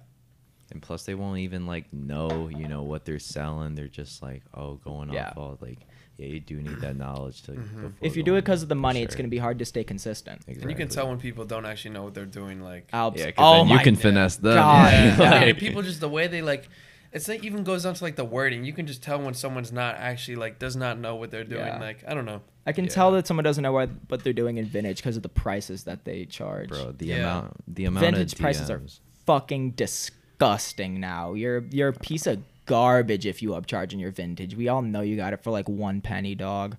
[0.71, 3.75] And plus, they won't even like know, you know, what they're selling.
[3.75, 5.30] They're just like, oh, going Yeah.
[5.30, 5.80] off all like,
[6.17, 7.51] yeah, you do need that knowledge to.
[7.51, 7.88] Mm-hmm.
[8.01, 9.84] If you do it because of the for money, it's gonna be hard to stay
[9.84, 10.41] consistent.
[10.47, 12.62] And you can tell when people don't actually know what they're doing.
[12.62, 13.19] Like Alps.
[13.19, 14.56] Yeah, 'cause oh then you my can finesse them.
[14.56, 14.93] God.
[14.93, 15.34] Yeah, Yeah.
[15.43, 16.67] and people just the way they like
[17.12, 18.65] it's like even goes down to like the wording.
[18.65, 21.65] You can just tell when someone's not actually like does not know what they're doing.
[21.65, 21.80] Yeah.
[21.80, 22.41] Like I don't know.
[22.65, 22.89] I can Yeah.
[22.91, 25.84] tell that someone doesn't know what, what they're doing in vintage because of the prices
[25.84, 26.69] that they charge.
[26.69, 26.91] bro.
[26.93, 27.17] The Yeah.
[27.19, 28.82] amount, the amount of vintage of prices are
[29.25, 31.34] fucking disgusting now.
[31.34, 34.56] You're you're a piece of garbage if you upcharge in your vintage.
[34.56, 36.78] We all know you got it for like one penny, dog.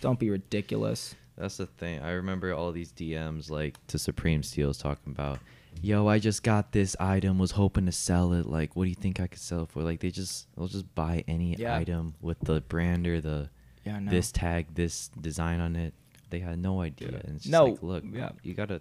[0.00, 1.14] Don't be ridiculous.
[1.36, 2.00] That's the thing.
[2.00, 5.38] I remember all these DMs like to Supreme Steals talking about,
[5.82, 8.46] yo, I just got this item, was hoping to sell it.
[8.46, 9.82] Like, what do you think I could sell it for?
[9.82, 11.76] Like, they just they'll just buy any Yeah.
[11.76, 13.50] item with the brand or the
[13.84, 14.10] Yeah, no.
[14.10, 15.92] this tag, this design on it.
[16.30, 17.08] They had no idea.
[17.24, 18.30] And it's just No, like, look, yeah.
[18.42, 18.80] you gotta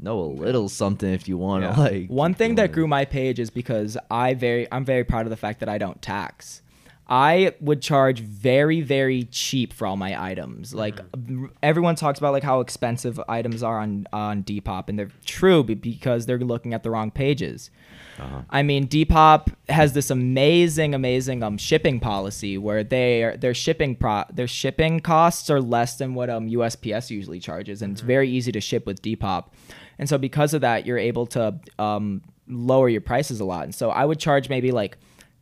[0.00, 1.76] know a little something if you want to Yeah.
[1.76, 2.08] like.
[2.08, 5.36] one thing that grew my page is because I very I'm very proud of the
[5.36, 6.62] fact that I don't tax.
[7.10, 10.74] I would charge very very cheap for all my items.
[10.74, 11.46] Like Mm-hmm.
[11.62, 16.26] everyone talks about like how expensive items are on on Depop and they're true because
[16.26, 17.70] they're looking at the wrong pages.
[18.18, 18.42] Uh-huh.
[18.50, 23.94] I mean, Depop has this amazing, amazing um shipping policy where they are, their shipping
[23.96, 28.28] pro their shipping costs are less than what um USPS usually charges, and it's very
[28.28, 29.44] easy to ship with Depop,
[29.98, 33.64] and so because of that, you're able to um lower your prices a lot.
[33.64, 34.98] And so I would charge maybe like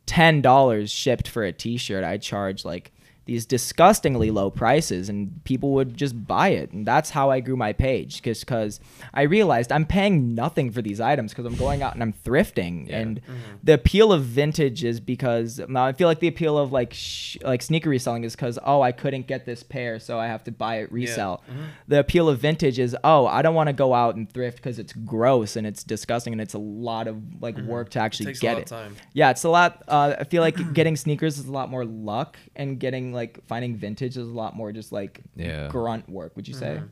[0.07, 2.05] ten dollars shipped for a T-shirt.
[2.05, 2.92] I'd charge like
[3.27, 6.71] these disgustingly low prices and people would just buy it.
[6.73, 8.81] And that's how i grew my page just because
[9.12, 12.89] i realized i'm paying nothing for these items because i'm going out and i'm thrifting.
[12.89, 12.99] Yeah.
[13.01, 13.21] and
[13.62, 17.37] the appeal of vintage is because now i feel like the appeal of like sh-
[17.43, 20.53] like sneaker reselling is because oh i couldn't get this pair so i have to
[20.53, 21.43] buy it resell.
[21.89, 24.79] The appeal of vintage is oh i don't want to go out and thrift because
[24.79, 28.35] it's gross and it's disgusting and it's a lot of like work to actually a
[28.35, 28.73] get it.
[29.12, 29.83] yeah, it's a lot.
[29.89, 33.74] Uh, I feel like getting sneakers is a lot more luck, and getting like finding
[33.76, 35.68] vintage is a lot more just like Yeah.
[35.68, 36.37] grunt work.
[36.37, 36.76] Would you say?
[36.76, 36.87] Mm-hmm.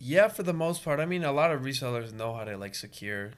[0.00, 1.00] Yeah, for the most part.
[1.00, 3.32] I mean, a lot of resellers know how to like secure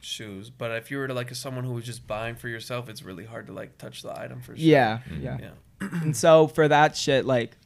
[0.00, 3.02] shoes, but if you were to like someone who was just buying for yourself, it's
[3.02, 4.64] really hard to like touch the item for sure.
[4.64, 5.22] Yeah, Mhm.
[5.22, 5.38] yeah.
[5.40, 5.88] Yeah.
[6.02, 7.56] and so for that shit, like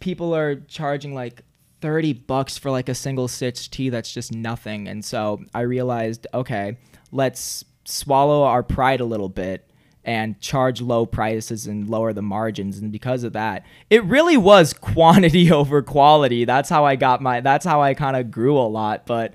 [0.00, 1.42] people are charging like
[1.80, 4.86] thirty bucks for like a single stitch tee that's just nothing.
[4.88, 6.76] And so I realized, okay,
[7.10, 9.67] let's swallow our pride a little bit
[10.08, 14.72] and charge low prices and lower the margins and because of that it really was
[14.92, 18.68] quantity over quality that's how i got my that's how i kind of grew a
[18.68, 19.34] lot but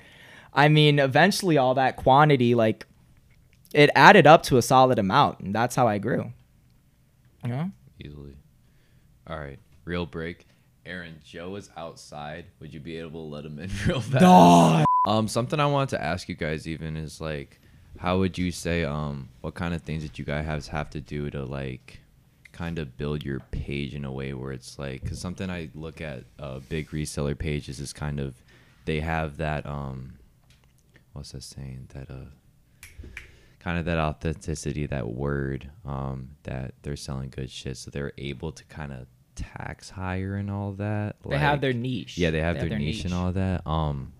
[0.53, 2.86] i mean eventually all that quantity like
[3.73, 6.31] it added up to a solid amount and that's how i grew
[7.43, 7.71] you know
[8.03, 8.36] easily.
[9.27, 10.45] All right, real break.
[10.86, 12.45] Aaron, Joe is outside.
[12.59, 14.86] Would you be able to let him in real fast?
[15.07, 17.59] Um, something I wanted to ask you guys even is like,
[17.97, 21.01] how would you say um, what kind of things that you guys have have to
[21.01, 21.99] do to like,
[22.51, 26.01] kind of build your page in a way where it's like, because something I look
[26.01, 28.36] at uh, big reseller pages is kind of,
[28.86, 30.13] they have that um,
[31.13, 32.25] what's that saying that uh
[33.60, 38.51] kind of that authenticity, that word, um, that they're selling good shit, so they're able
[38.51, 41.15] to kind of tax higher and all that.
[41.25, 43.65] they have their niche yeah, they have their, niche, and all that.
[43.65, 44.12] Um,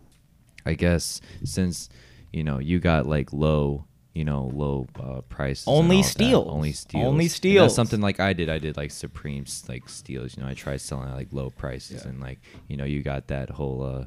[0.66, 1.90] I guess since
[2.34, 5.66] you know you got like low, you know, low uh, prices.
[5.68, 6.48] Only all that, steals.
[6.50, 7.06] Only steals.
[7.06, 7.64] Only And steals.
[7.68, 8.50] That's something like I did.
[8.50, 10.36] I did like Supreme like steals.
[10.36, 12.10] You know, I tried selling at like low prices Yeah.
[12.10, 13.84] and like you know you got that whole.
[13.84, 14.06] uh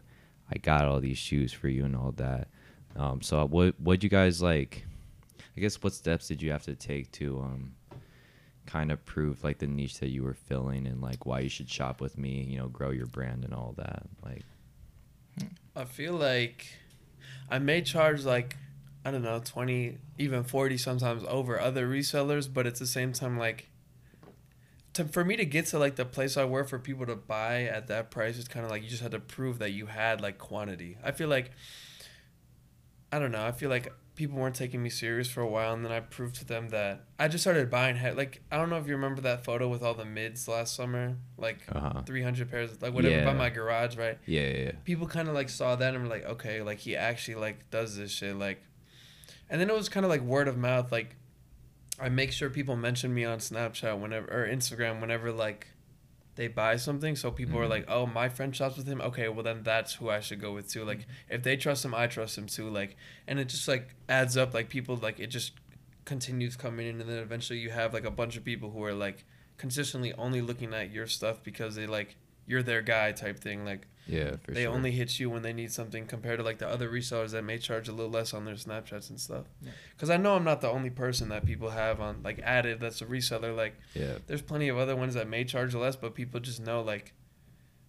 [0.52, 2.48] I got all these shoes for you and all that.
[2.94, 4.86] Um, so what what you guys like?
[5.56, 7.74] I guess what steps did you have to take to um
[8.66, 11.68] kind of prove like the niche that you were filling and like why you should
[11.68, 12.44] shop with me?
[12.48, 14.02] You know, grow your brand and all that.
[14.24, 14.42] Like.
[15.74, 16.66] I feel like
[17.50, 18.56] I may charge like
[19.04, 23.38] I don't know, 20, even 40 sometimes over other resellers, but at the same time
[23.38, 23.68] like
[24.94, 27.64] to, for me to get to like the place I work for people to buy
[27.64, 30.20] at that price is kind of like you just had to prove that you had
[30.20, 30.98] like quantity.
[31.04, 31.52] I feel like
[33.12, 33.44] I don't know.
[33.44, 36.34] I feel like people weren't taking me serious for a while, and then I proved
[36.36, 38.16] to them that I just started buying head.
[38.16, 41.16] Like I don't know if you remember that photo with all the mids last summer,
[41.38, 42.02] like Uh-huh.
[42.06, 44.18] three hundred pairs, like whatever by my garage, right?
[44.26, 44.72] Yeah, yeah, yeah.
[44.84, 47.96] people kind of like saw that and were like, okay, like he actually like does
[47.96, 48.62] this shit, like,
[49.48, 50.90] and then it was kind of like word of mouth.
[50.90, 51.14] Like,
[52.00, 55.68] I make sure people mention me on Snapchat whenever or Instagram whenever like
[56.36, 57.70] they buy something, so people are Mhm.
[57.70, 59.00] like, oh, my friend shops with him.
[59.00, 60.84] Okay, well then that's who I should go with too.
[60.84, 62.68] Like, if they trust him, I trust him too.
[62.70, 62.96] Like,
[63.26, 64.54] and it just like adds up.
[64.54, 65.52] Like people like it just
[66.04, 68.94] continues coming in, and then eventually you have like a bunch of people who are
[68.94, 69.24] like
[69.58, 73.64] consistently only looking at your stuff because they like you're their guy type thing.
[73.64, 74.72] Like Yeah, for they sure.
[74.72, 77.58] only hit you when they need something compared to like the other resellers that may
[77.58, 79.72] charge a little less on their snapchats and stuff Yeah.
[79.94, 83.02] because i know i'm not the only person that people have on like added that's
[83.02, 86.38] a reseller like yeah, there's plenty of other ones that may charge less but people
[86.38, 87.14] just know like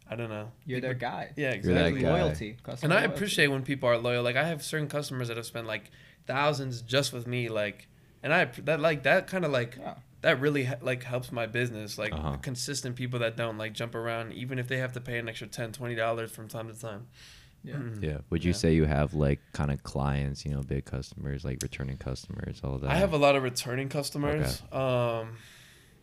[0.10, 1.32] i don't know You're People- their guy.
[1.36, 2.12] yeah You're that exactly guy.
[2.22, 2.58] Loyalty.
[2.64, 3.16] customer and i loyalty.
[3.16, 5.92] appreciate when people are loyal like i have certain customers that have spent like
[6.26, 7.88] thousands just with me like
[8.24, 9.94] and i that like that kind of like Yeah.
[10.22, 12.38] That really like helps my business like Uh-huh.
[12.38, 15.48] consistent people that don't like jump around even if they have to pay an extra
[15.48, 17.08] 10 20 dollars from time to time
[17.64, 17.76] Yeah.
[17.76, 18.04] Mm.
[18.04, 18.18] yeah.
[18.30, 18.58] Would you Yeah.
[18.58, 22.78] say you have like kind of clients, you know, big customers, like returning customers, all
[22.80, 22.90] that?
[22.90, 24.62] I have a lot of returning customers.
[24.72, 25.38] Um,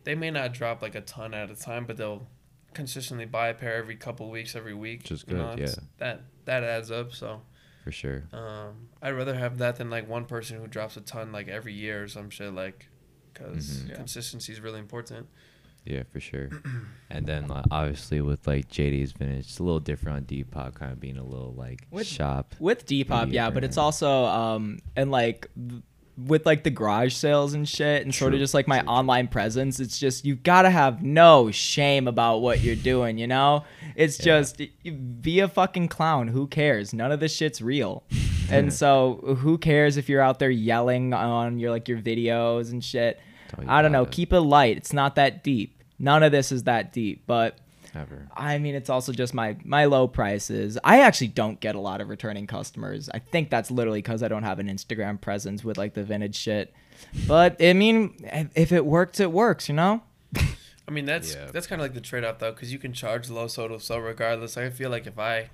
[0.03, 2.27] they may not drop like a ton at a time, but they'll
[2.73, 4.99] consistently buy a pair every couple weeks, every week.
[5.03, 5.75] Which is you know, good, yeah.
[5.97, 7.13] That that adds up.
[7.13, 7.41] So
[7.83, 8.23] for sure.
[8.33, 11.73] um, I'd rather have that than like one person who drops a ton like every
[11.73, 12.53] year or some shit.
[12.53, 12.89] Like,
[13.35, 13.89] because Mhm.
[13.89, 13.95] Yeah.
[13.95, 15.27] consistency is really important.
[15.85, 16.49] Yeah, for sure.
[17.11, 20.91] and then like, obviously with like JD's vintage, it's a little different on Depop, kind
[20.91, 22.55] of being a little like With- shop.
[22.59, 25.83] with Depop, yeah, but it's also um and like th-
[26.17, 28.93] with like the garage sales and shit and sort of just like my true, true.
[28.95, 33.65] online presence it's just you gotta have no shame about what you're doing you know
[33.97, 34.39] it's Yeah.
[34.39, 38.05] just y- y- be a fucking clown who cares none of this shit's real
[38.49, 42.83] and so who cares if you're out there yelling on your like your videos and
[42.83, 43.19] shit
[43.67, 44.11] i don't know it.
[44.11, 47.57] keep it light it's not that deep none of this is that deep but
[47.93, 48.27] Never.
[48.35, 50.77] I mean, it's also just my my low prices.
[50.83, 53.09] I actually don't get a lot of returning customers.
[53.13, 56.35] I think that's literally because I don't have an Instagram presence with like the vintage
[56.35, 56.73] shit.
[57.25, 59.69] But I mean, if- if it works, it works.
[59.69, 60.03] You know?
[60.35, 61.49] I mean, that's Yeah.
[61.53, 63.79] that's kind of like the trade off though, because you can charge low so to
[63.79, 64.57] so regardless.
[64.57, 65.49] I feel like if I,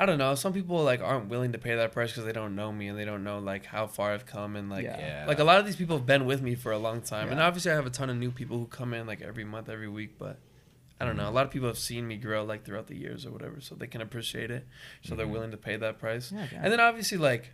[0.00, 2.54] I don't know, some people like aren't willing to pay that price because they don't
[2.54, 5.24] know me and they don't know like how far I've come and like Yeah.
[5.26, 7.40] like a lot of these people have been with me for a long time, and
[7.40, 9.88] obviously I have a ton of new people who come in like every month, every
[9.88, 10.38] week, but.
[11.00, 11.22] I don't Mm-hmm.
[11.26, 11.30] know.
[11.30, 13.76] A lot of people have seen me grow like throughout the years or whatever, so
[13.76, 14.66] they can appreciate it.
[15.04, 15.30] So they're Mhm.
[15.30, 16.32] willing to pay that price.
[16.32, 17.52] Yeah, And then obviously like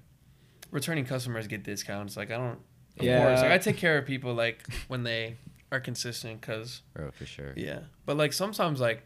[0.71, 2.17] returning customers get discounts.
[2.17, 2.59] Like I don't.
[2.99, 3.19] Of Yeah.
[3.23, 5.37] course, like I take care of people like when they
[5.71, 7.53] are consistent because Bro, for sure.
[7.55, 7.81] yeah.
[8.07, 9.05] But like sometimes like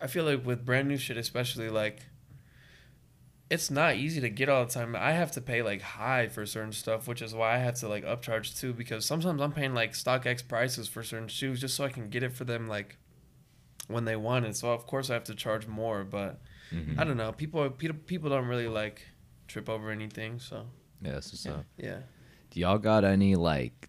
[0.00, 1.98] I feel like with brand new shit especially like
[3.50, 4.94] it's not easy to get all the time.
[4.94, 7.88] I have to pay like high for certain stuff, which is why I have to
[7.88, 11.84] like upcharge too because sometimes I'm paying like StockX prices for certain shoes just so
[11.84, 12.96] I can get it for them like
[13.86, 14.54] when they want it.
[14.56, 16.40] So of course I have to charge more, but
[16.74, 16.98] Mhm.
[16.98, 17.32] I don't know.
[17.32, 19.00] People people people don't really like
[19.46, 20.66] trip over anything, so
[21.00, 21.52] Yeah, that's what's Yeah.
[21.52, 21.64] up.
[21.78, 21.98] yeah.
[22.50, 23.88] Do y'all got any like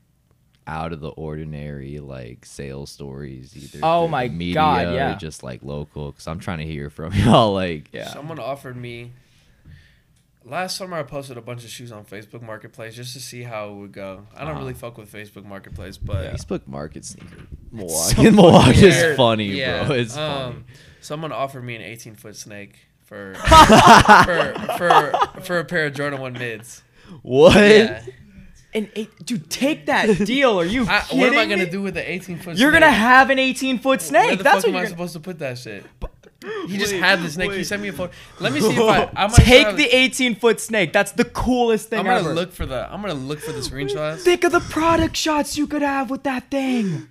[0.67, 3.80] out of the ordinary like sales stories either?
[3.84, 5.15] Oh my media God, or yeah.
[5.15, 6.12] just like local?
[6.13, 7.54] Because I'm trying to hear from y'all.
[7.54, 8.08] Like, Yeah.
[8.08, 9.12] Someone offered me
[10.45, 10.97] last summer.
[10.97, 13.91] I posted a bunch of shoes on Facebook Marketplace just to see how it would
[13.91, 14.25] go.
[14.36, 14.60] I don't Uh-huh.
[14.60, 17.38] really fuck with Facebook Marketplace, but Facebook Market sneaker.
[17.38, 19.95] so Milwaukee, in Milwaukee is funny, Yeah, bro.
[19.95, 20.65] It's um,
[21.02, 22.75] Someone offered me an 18 foot snake
[23.06, 23.34] for
[24.25, 26.84] for for for a pair of Jordan One mids.
[27.21, 27.56] What?
[27.56, 28.04] Yeah.
[28.71, 30.60] And eight, dude, take that deal.
[30.60, 31.69] Are you I, kidding what am I gonna me?
[31.71, 32.43] do with the 18 foot?
[32.43, 32.58] Snake?
[32.60, 34.13] You're gonna have an 18 foot snake.
[34.19, 34.38] Where snake.
[34.38, 34.89] the That's fuck what am I you're gonna.
[34.95, 35.86] supposed to put that shit?
[36.67, 37.52] He just Wait, had the snake.
[37.52, 38.13] He sent me a photo.
[38.39, 39.12] Let me see if I.
[39.15, 40.93] I might Take the 18 foot snake.
[40.93, 42.34] That's the coolest thing I'm gonna ever.
[42.34, 42.91] look for the.
[42.91, 44.21] I'm gonna look for the screenshots.
[44.21, 47.08] Think of the product shots you could have with that thing.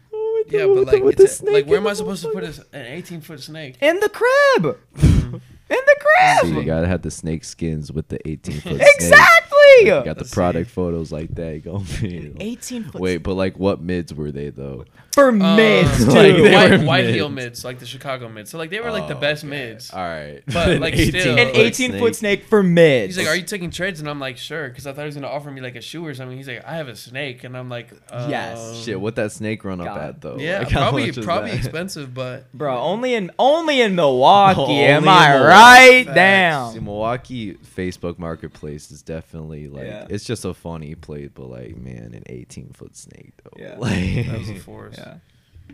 [0.48, 3.20] Yeah, but like, it's a- like, where am I supposed to put a, an 18
[3.20, 3.76] foot snake?
[3.82, 4.78] In the crib.
[4.96, 5.34] Mm-hmm.
[5.34, 5.40] In
[5.86, 6.46] the crib.
[6.46, 8.76] See, you gotta have the snake skins with the 18 foot.
[8.76, 8.88] Snake.
[8.94, 9.58] Exactly.
[9.80, 11.54] You got the Let's product photos like that.
[11.56, 13.00] You gonna be 18 foot.
[13.00, 14.86] Wait, but like, what mids were they though?
[15.12, 16.44] For Uh, mids, Like, dude.
[16.46, 17.14] they white, were white mids.
[17.16, 18.50] heel mids, like the Chicago mids.
[18.50, 19.50] So like they were like the Oh, best okay.
[19.50, 19.90] mids.
[19.92, 23.16] All right, But, like, still- An Like 18 foot snake for mids.
[23.16, 25.14] He's like, "Are you taking trades?" And I'm like, "Sure," because I thought he was
[25.16, 26.36] gonna offer me like a shoe or something.
[26.36, 28.82] He's like, "I have a snake," and I'm like, um, Yes.
[28.84, 29.98] Shit, what that snake run up God.
[30.08, 30.36] at though?
[30.38, 31.56] Yeah, Like, how probably much is probably that?
[31.58, 34.60] expensive, but Bro, only in only in Milwaukee.
[34.60, 35.48] Only am in I Milwaukee.
[35.48, 36.04] right?
[36.04, 36.14] Facts.
[36.14, 36.72] Damn.
[36.74, 40.06] See, Milwaukee Facebook Marketplace is definitely like Yeah.
[40.10, 43.50] it's just a funny place, but like man, an 18 foot snake though.
[43.58, 43.76] Yeah.
[43.88, 44.97] Like, that was a force.
[44.98, 45.14] Yeah.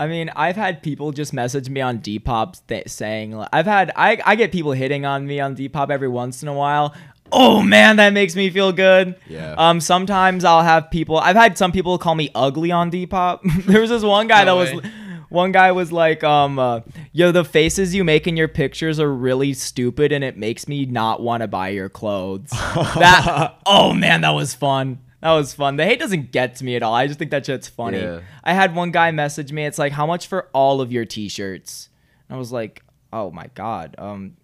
[0.01, 3.93] I mean, I've had people just message me on Depop th- saying, like, I've had,
[3.95, 6.95] I, I get people hitting on me on Depop every once in a while.
[7.31, 9.17] Oh man, that makes me feel good.
[9.29, 9.55] Yeah.
[9.57, 13.41] Um, sometimes I'll have people, I've had some people call me ugly on Depop.
[13.67, 14.81] there was this one guy No that way.
[14.81, 14.93] was,
[15.31, 16.81] one guy was like, um, uh,
[17.13, 20.87] yo, the faces you make in your pictures are really stupid and it makes me
[20.87, 22.51] not want to buy your clothes.
[22.51, 24.99] that, oh man, that was fun.
[25.25, 25.77] That was fun.
[25.77, 26.93] The hate doesn't get to me at all.
[26.93, 27.99] I just think that shit's funny.
[27.99, 28.21] Yeah.
[28.45, 29.65] I had one guy message me.
[29.65, 31.89] It's like, how much for all of your t-shirts?
[32.29, 33.95] And I was like, oh my god.
[33.97, 34.37] Um,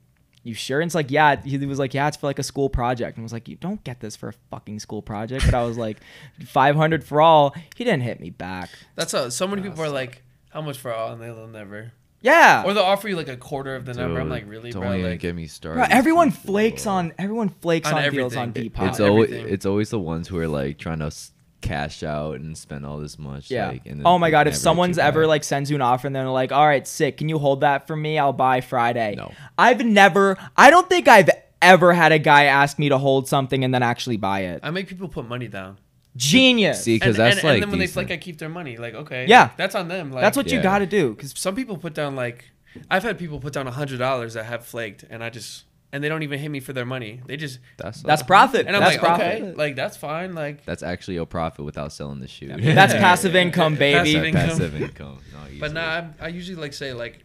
[0.42, 0.80] you sure?
[0.80, 1.36] And it's like, yeah.
[1.42, 3.18] He was like, yeah, it's for like a school project.
[3.18, 5.44] And I was like, you don't get this for a fucking school project.
[5.44, 5.98] But I was like,
[6.46, 7.54] 500 for all.
[7.76, 8.70] He didn't hit me back.
[8.94, 12.64] That's how so many people are like, "How much for all?" and they'll never, Yeah.
[12.64, 14.20] or they'll offer you like a quarter of the number.
[14.20, 14.94] I'm like, really, don't bro?
[14.94, 15.78] even Like, get me started.
[15.78, 18.70] Bro, everyone flakes on everyone flakes On on, deals on everything.
[18.70, 18.88] Depop.
[18.88, 19.54] It's always everything.
[19.54, 22.98] it's always the ones who are like trying to s- cash out and spend all
[22.98, 23.50] this much.
[23.50, 23.68] Yeah.
[23.68, 25.28] Like, and then oh my they god, if never hit someone's you ever back.
[25.28, 27.16] like sends you an offer and they're like, "All right, sick.
[27.18, 28.18] Can you hold that for me?
[28.18, 29.32] I'll buy Friday." No.
[29.58, 31.30] I've never I don't think I've
[31.62, 34.60] ever had a guy ask me to hold something and then actually buy it.
[34.62, 35.76] I make people put money down.
[36.16, 36.82] Genius.
[36.84, 38.08] see because that's and, like and then when decent.
[38.08, 38.76] they flake, I keep their money.
[38.76, 39.50] Like, okay, Yeah.
[39.56, 40.10] that's on them.
[40.10, 42.16] Like, That's what you got to do cuz some people put down.
[42.16, 42.50] Like,
[42.90, 46.04] I've had people put down a hundred dollars that have flaked, and I just and
[46.04, 47.20] they don't even hit me for their money.
[47.26, 48.66] They just that's that's profit.
[48.66, 49.26] and I'm that's like, profit.
[49.42, 50.34] okay, like that's fine.
[50.34, 52.48] Like, that's actually a profit without selling the shoe.
[52.48, 53.98] That's passive income, baby.
[54.12, 54.48] Passive income.
[54.48, 55.18] passive income.
[55.32, 55.72] No, but easily.
[55.72, 55.80] nah,
[56.20, 57.24] I, I usually like say like,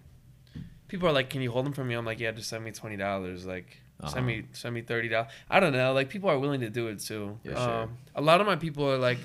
[0.87, 1.93] people are like, can you hold them for me?
[1.95, 3.45] I'm like, yeah, just send me twenty dollars.
[3.45, 4.11] Like, Uh-huh.
[4.13, 5.31] send me send me thirty dollars.
[5.49, 5.93] I don't know.
[5.93, 7.39] Like, people are willing to do it too.
[7.43, 7.73] Yeah, sure.
[7.83, 9.17] um, A lot of my people are like.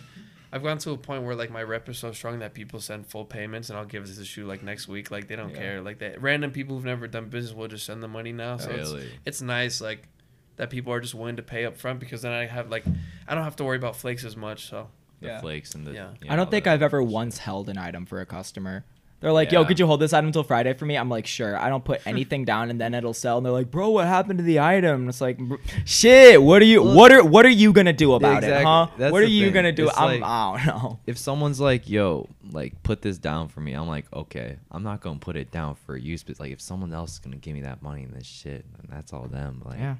[0.52, 3.06] I've gone to a point where like my rep is so strong that people send
[3.06, 5.09] full payments and I'll give this a shoe like next week.
[5.12, 5.56] Like they don't Yeah.
[5.59, 5.80] care.
[5.80, 8.56] Like that random people who've never done business will just send the money now.
[8.56, 9.09] So it's, Really?
[9.24, 10.09] it's nice like
[10.56, 12.85] that people are just willing to pay up front because then I have like
[13.28, 14.68] I don't have to worry about flakes as much.
[14.68, 14.88] So
[15.20, 15.40] the Yeah.
[15.40, 15.92] flakes and the.
[15.92, 16.11] Yeah.
[16.20, 18.85] you I don't think the- I've ever once held an item for a customer.
[19.20, 21.54] They're like, "Yo, could you hold this item until Friday for me?" I'm like, "Sure."
[21.59, 23.37] I don't put anything down, and then it'll sell.
[23.37, 25.38] And they're like, "Bro, what happened to the item?" And it's like,
[25.85, 26.83] "Shit, what are you?
[26.83, 28.64] Well, what are what are you gonna do about it, exactly.
[28.64, 28.87] huh?
[28.96, 29.54] That's what are you thing.
[29.54, 30.98] gonna do?" It's I'm, like- I don't know.
[31.06, 35.00] If someone's like, "Yo, like put this down for me," I'm like, "Okay, I'm not
[35.00, 37.61] gonna put it down for you." But like, if someone else is gonna give me
[37.62, 39.62] that money, then shit, then that's all them.
[39.66, 39.96] Like, Yeah.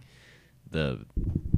[0.71, 1.01] the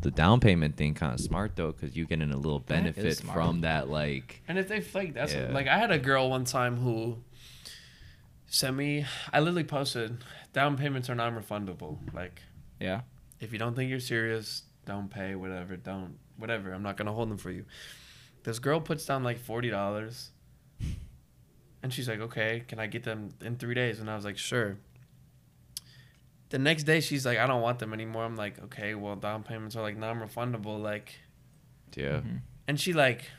[0.00, 3.18] the down payment thing kind of smart though, because you get in a little benefit
[3.18, 3.36] smart.
[3.38, 3.88] from that.
[3.88, 5.50] Like, And if they flake, that's Yeah.
[5.52, 7.18] like I had a girl one time who
[8.52, 9.04] sent me.
[9.32, 10.18] I literally posted
[10.52, 11.98] down payments are non-refundable.
[12.14, 12.42] Like
[12.78, 13.00] Yeah.
[13.40, 15.34] if you don't think you're serious, don't pay.
[15.34, 16.72] Whatever, don't whatever.
[16.72, 17.64] I'm not gonna hold them for you.
[18.44, 20.30] This girl puts down like forty dollars,
[21.82, 24.36] and she's like, "Okay, can I get them in three days?" And I was like,
[24.38, 24.76] "Sure."
[26.50, 29.42] The next day, she's like, "I don't want them anymore." I'm like, "Okay, well, down
[29.42, 30.80] payments are like non-refundable.
[30.82, 31.14] Like."
[31.96, 32.36] yeah, Mm-hmm.
[32.68, 33.30] and she like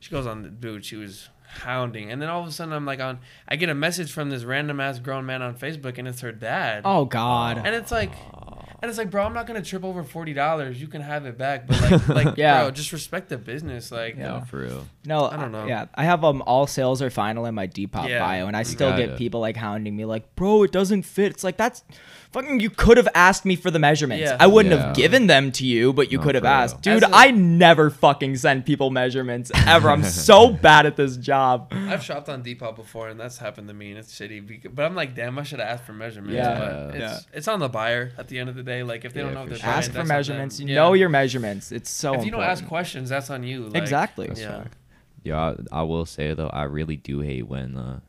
[0.00, 1.28] she goes on the dude she was
[1.62, 4.30] hounding and then all of a sudden i'm like on i get a message from
[4.30, 7.58] this random ass grown man on facebook and it's her dad Oh God.
[7.58, 8.12] and it's like
[8.82, 11.66] and it's like bro i'm not gonna trip over $40 you can have it back
[11.66, 12.62] but like like Yeah.
[12.62, 14.28] bro just respect the business like Yeah.
[14.38, 14.86] no, for real.
[15.06, 15.64] No, I don't know.
[15.66, 18.64] Yeah, I have um all sales are final in my Depop Yeah, bio, and I
[18.64, 19.06] still gotta.
[19.06, 21.82] get people like hounding me, like, "Bro, it doesn't fit." It's like that's
[22.32, 22.60] fucking.
[22.60, 24.22] You could have asked me for the measurements.
[24.24, 24.36] Yeah.
[24.38, 24.88] I wouldn't Yeah.
[24.88, 26.54] have given them to you, but you No, could have for real.
[26.58, 27.02] asked, dude.
[27.02, 29.88] As a- I never fucking send people measurements ever.
[29.88, 31.72] I'm so bad at this job.
[31.72, 34.84] i've shopped on depop before and that's happened to me and it's shitty bec- but
[34.84, 36.58] i'm like damn i should have asked for measurements Yeah.
[36.58, 37.18] but it's Yeah.
[37.38, 39.34] it's on the buyer at the end of the day like if they Yeah, don't
[39.34, 39.68] know for what they're sure.
[39.68, 40.16] Ask buying, for that's on them.
[40.16, 40.60] measurements.
[40.60, 40.74] You Yeah.
[40.76, 41.72] know your measurements.
[41.72, 42.14] It's so.
[42.14, 44.26] if you don't ask questions that's on you like, Exactly.
[44.28, 44.76] That's yeah fact.
[45.22, 48.00] Yeah, I, I will say though, I really do hate when uh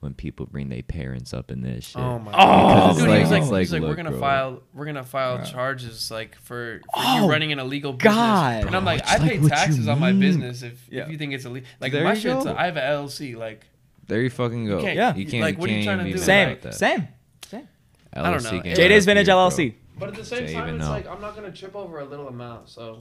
[0.00, 2.00] when people bring their parents up in this shit.
[2.00, 2.90] Oh my Oh, god!
[2.90, 4.20] It's Dude, like- he was like, it's like, he's like, we're gonna bro.
[4.20, 5.46] file, we're gonna file Bro.
[5.46, 8.14] charges like for, for Oh, you running an illegal business.
[8.14, 8.64] God.
[8.66, 11.04] And I'm like, It's I like pay taxes on my business if, Yeah.
[11.04, 11.68] if you think it's illegal.
[11.80, 12.54] Like There my shit's, go.
[12.56, 13.36] I have an LLC.
[13.36, 13.66] Like
[14.06, 14.80] There you fucking go.
[14.82, 15.14] can't- Yeah.
[15.14, 15.42] you can't.
[15.42, 16.12] like, what are you trying to do?
[16.12, 16.48] be Same.
[16.50, 16.78] Like about that.
[16.78, 17.08] Same.
[17.50, 17.68] Same.
[18.12, 18.62] I don't LLC know.
[18.62, 19.34] can't J JD's Vintage bro.
[19.34, 19.74] LLC.
[19.98, 20.90] But at the same time, it's know.
[20.90, 22.68] like I'm not gonna trip over a little amount.
[22.68, 23.00] So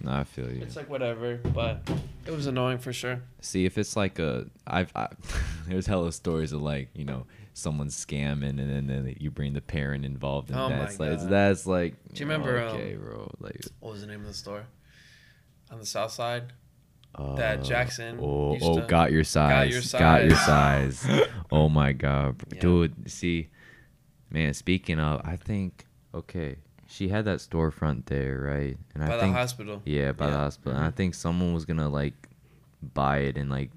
[0.00, 0.62] No, I feel you.
[0.62, 1.36] it's like whatever.
[1.36, 1.88] But
[2.26, 3.20] it was annoying for sure.
[3.40, 5.08] See, if it's like a, I've, I,
[5.68, 9.60] there's hella stories of like, you know, someone scamming and then, then you bring the
[9.60, 10.90] parent involved in Oh my that.
[10.90, 11.28] It's like, God.
[11.28, 11.94] that's like.
[12.14, 13.30] Do you remember, Okay, um, bro.
[13.40, 13.60] Like.
[13.80, 14.64] What was the name of the store?
[15.70, 16.52] On the south side.
[17.14, 19.70] Uh, that Jackson Oh, oh, got your size.
[19.70, 20.98] Your Got your Size.
[21.00, 21.28] size.
[21.52, 22.36] oh my god.
[22.54, 22.60] Yeah.
[22.60, 23.10] dude.
[23.10, 23.50] See,
[24.30, 24.54] man.
[24.54, 25.84] Speaking of, I think
[26.14, 26.56] okay,
[26.86, 28.76] she had that storefront there, right?
[28.94, 29.82] And By I the think hospital.
[29.84, 30.72] yeah, by the hospital.
[30.76, 30.94] And I Mhm.
[30.94, 32.28] think someone was gonna like
[32.94, 33.70] buy it and like,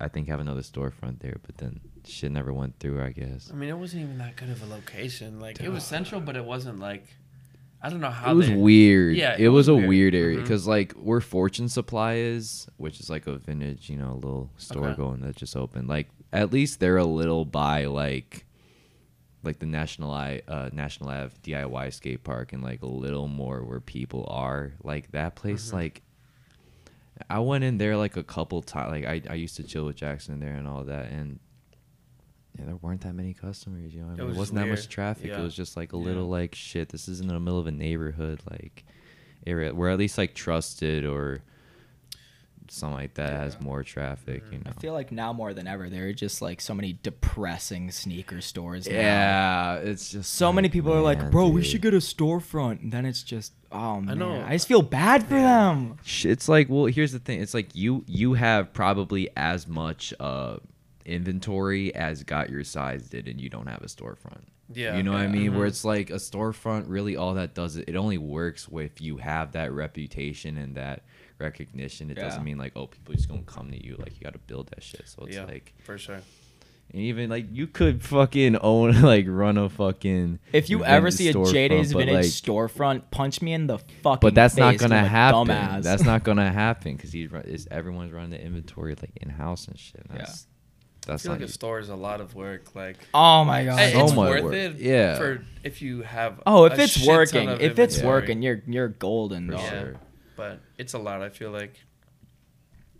[0.00, 3.02] I think have another storefront there, but then shit never went through.
[3.02, 3.50] I guess.
[3.52, 5.40] I mean, it wasn't even that good of a location.
[5.40, 7.04] Like it was central, but it wasn't like
[7.82, 9.16] I don't know how it was they, weird.
[9.16, 9.88] Yeah, it, it was, was a weird.
[9.88, 14.14] weird area because like where Fortune Supply is, which is like a vintage, you know,
[14.14, 14.96] little store Okay.
[14.96, 15.88] going that just opened.
[15.88, 18.44] Like at least they're a little by like,
[19.42, 23.62] like the National I uh, National Ave DIY skate park and like a little more
[23.64, 24.72] where people are.
[24.82, 25.74] Like that place, Mhm.
[25.74, 26.02] like.
[27.28, 28.92] I went in there like a couple times.
[28.92, 31.38] Like I, I used to chill with Jackson there and all that, and
[32.58, 33.92] yeah, there weren't that many customers.
[33.94, 35.26] You know, what I It mean, it was wasn't that much traffic.
[35.26, 35.40] Yeah.
[35.40, 36.02] It was just like a Yeah.
[36.04, 36.88] little like shit.
[36.88, 38.84] This isn't in the middle of a neighborhood like
[39.46, 41.42] area where at least like trusted or
[42.72, 44.44] something like that has more traffic.
[44.44, 44.52] Mm-hmm.
[44.52, 44.72] You know.
[44.76, 48.40] I feel like now more than ever, there are just like so many depressing sneaker
[48.40, 48.86] stores.
[48.88, 48.94] now.
[48.94, 51.98] Yeah, it's just So many like, people are like, man, bro, we should get a
[51.98, 52.82] storefront.
[52.82, 54.44] And then it's just, oh man, I, know.
[54.46, 55.42] I just feel bad for Yeah.
[55.74, 55.98] them.
[56.24, 57.40] It's like, well, here's the thing.
[57.42, 60.58] It's like you you have probably as much uh
[61.04, 64.42] inventory as got your size did, and you don't have a storefront.
[64.72, 64.96] Yeah.
[64.96, 65.56] you know what I mean?
[65.56, 65.70] Where Mhm.
[65.70, 69.50] it's like a storefront, really all that does it, it only works if you have
[69.52, 71.02] that reputation and that
[71.40, 72.10] recognition.
[72.10, 72.24] It Yeah.
[72.24, 73.96] doesn't mean like, oh, people just gonna come to you.
[73.98, 75.08] Like you got to build that shit.
[75.08, 76.20] So it's yeah, like, for sure.
[76.92, 80.38] and even like you could fucking own like run a fucking.
[80.52, 83.78] If you ever see a storefront, JD's but, vintage like- storefront, punch me in the
[84.02, 85.46] fucking But that's not gonna happen.
[85.48, 85.82] dumbass.
[85.82, 89.78] That's not gonna happen because he's is everyone's running the inventory like in house and
[89.78, 90.04] shit.
[90.14, 90.26] Yeah.
[91.06, 92.74] That's I feel not like a store is a lot of work.
[92.74, 93.78] Like oh my god.
[93.78, 94.54] Hey, So it's much worth work.
[94.54, 94.76] it.
[94.76, 95.16] Yeah.
[95.16, 96.42] For if you have.
[96.46, 98.20] oh, if a it's shit working, of if it's inventory.
[98.20, 99.62] working, you're you're golden, for dog.
[99.62, 99.70] Yeah.
[99.80, 99.94] sure.
[100.40, 101.20] But it's a lot.
[101.20, 101.74] I feel like.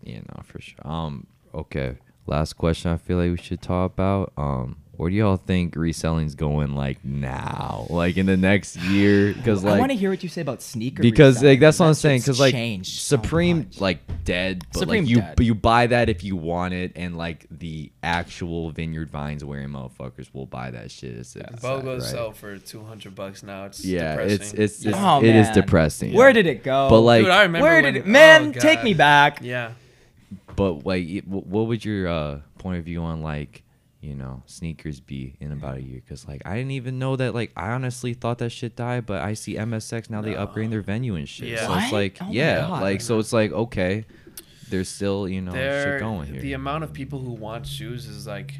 [0.03, 0.86] Yeah, no, for sure.
[0.86, 1.97] Um, okay.
[2.26, 2.91] Last question.
[2.91, 4.34] I feel like we should talk about.
[4.36, 9.32] Um, where do y'all think reselling's going like now, like in the next year?
[9.40, 11.78] Because like I want to hear what you say about sneakers because reselling, like that's
[11.78, 12.20] what I'm saying.
[12.20, 13.80] Because like changed so Supreme much.
[13.80, 15.40] like dead, but Supreme like you dead.
[15.40, 20.32] you buy that if you want it, and like the actual Vineyard Vines wearing motherfuckers
[20.34, 21.14] will buy that shit.
[21.16, 22.03] It's, it's Bogos right?
[22.03, 23.64] sell for two hundred bucks now.
[23.64, 24.34] It's Yeah, depressing.
[24.34, 25.55] it's it's, it's Oh, it is man.
[25.55, 26.12] depressing.
[26.12, 26.88] Where did it go?
[26.90, 28.07] But, like- Dude, I remember where when, did it?
[28.07, 29.38] Man, oh, take me back.
[29.40, 29.72] Yeah.
[30.57, 33.62] But like, what would your uh, point of view on like,
[34.01, 35.59] you know, sneakers be in mm-hmm.
[35.59, 36.01] about a year?
[36.05, 37.34] Because like, I didn't even know that.
[37.34, 40.46] Like, I honestly thought that shit died, but I see MSX now they No.
[40.46, 41.48] upgrading their venue and shit.
[41.48, 41.66] Yeah.
[41.66, 44.05] So it's like, Oh yeah, like so it's like okay,
[44.70, 46.40] there's still you know there, shit going here.
[46.40, 48.55] the amount of people who want shoes is like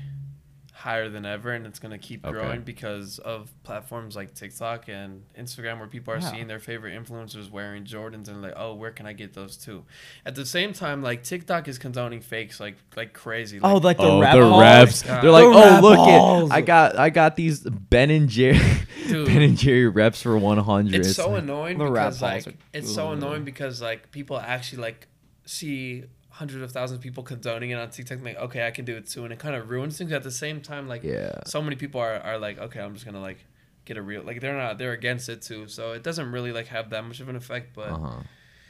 [0.81, 2.33] higher than ever, and it's gonna keep Okay.
[2.33, 6.31] growing because of platforms like TikTok and Instagram, where people are Yeah.
[6.31, 9.85] seeing their favorite influencers wearing Jordans and like, oh, where can I get those too?
[10.24, 13.61] At the same time, like TikTok is condoning fakes like like crazy.
[13.62, 14.62] Oh, like, Oh, like the oh, rap the halls?
[14.62, 15.03] reps.
[15.03, 15.22] God.
[15.22, 16.51] They're like, The oh, look halls.
[16.51, 16.55] it.
[16.55, 18.59] I got, I got these Ben and Jerry,
[19.07, 19.26] Dude.
[19.26, 20.95] Ben and Jerry reps for 100.
[20.95, 24.83] it's so annoying The because balls like are- it's so annoying because like people actually
[24.83, 25.09] like
[25.45, 26.05] see
[26.41, 28.97] hundreds of thousands of people condoning it on TikTok and like okay I can do
[28.97, 31.32] it too and it kind of ruins things at the same time like Yeah.
[31.45, 33.45] so many people are, are like okay I'm just gonna like
[33.84, 36.68] get a real like they're not they're against it too so it doesn't really like
[36.68, 38.22] have that much of an effect but Uh-huh.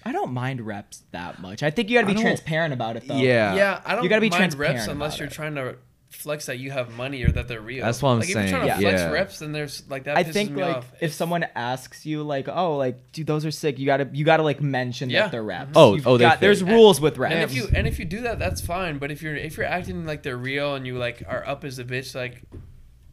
[0.05, 1.63] I don't mind reps that much.
[1.63, 3.19] I think you got to be transparent about it though.
[3.19, 3.55] Yeah.
[3.55, 5.33] yeah I don't You gotta be mind transparent reps unless you're it.
[5.35, 5.77] trying to
[6.11, 8.49] flex that you have money or that they're real That's what I'm like, if saying,
[8.51, 9.11] you're trying to flex yeah.
[9.11, 10.93] reps then there's like that I think me like off.
[11.01, 13.79] if someone asks you like, oh, like, dude, those are sick.
[13.79, 15.23] You gotta you gotta like mention Yeah.
[15.23, 15.73] that they're reps.
[15.77, 16.69] Oh, You've oh, got, there's fit.
[16.71, 17.35] rules with reps.
[17.35, 18.99] And if you and if you do that, that's fine.
[18.99, 21.79] But if you're if you're acting like they're real and you like are up as
[21.79, 22.43] a bitch, like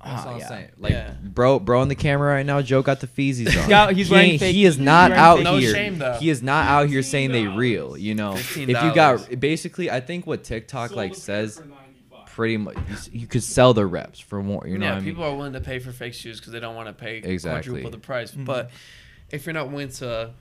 [0.04, 0.48] That's Ah, what I'm yeah.
[0.48, 0.70] saying.
[0.78, 1.14] Like, Yeah.
[1.24, 3.68] bro, bro, on the camera right now, Joe got the feezies on.
[3.70, 5.74] Yeah, he's he, wearing fake- he is he's not wearing out fake- No here.
[5.74, 6.14] shame, though.
[6.20, 7.98] He is not out here saying they real.
[7.98, 11.62] You know, if you got basically, I think what TikTok like says,
[12.38, 12.78] pretty much,
[13.12, 14.64] you you could sell the reps for more.
[14.68, 15.10] You know, yeah, what I mean?
[15.10, 17.72] people are willing to pay for fake shoes because they don't want to pay Exactly.
[17.72, 18.32] quadruple the price.
[18.32, 18.44] Mm-hmm.
[18.46, 18.70] But
[19.32, 20.32] if you're not willing to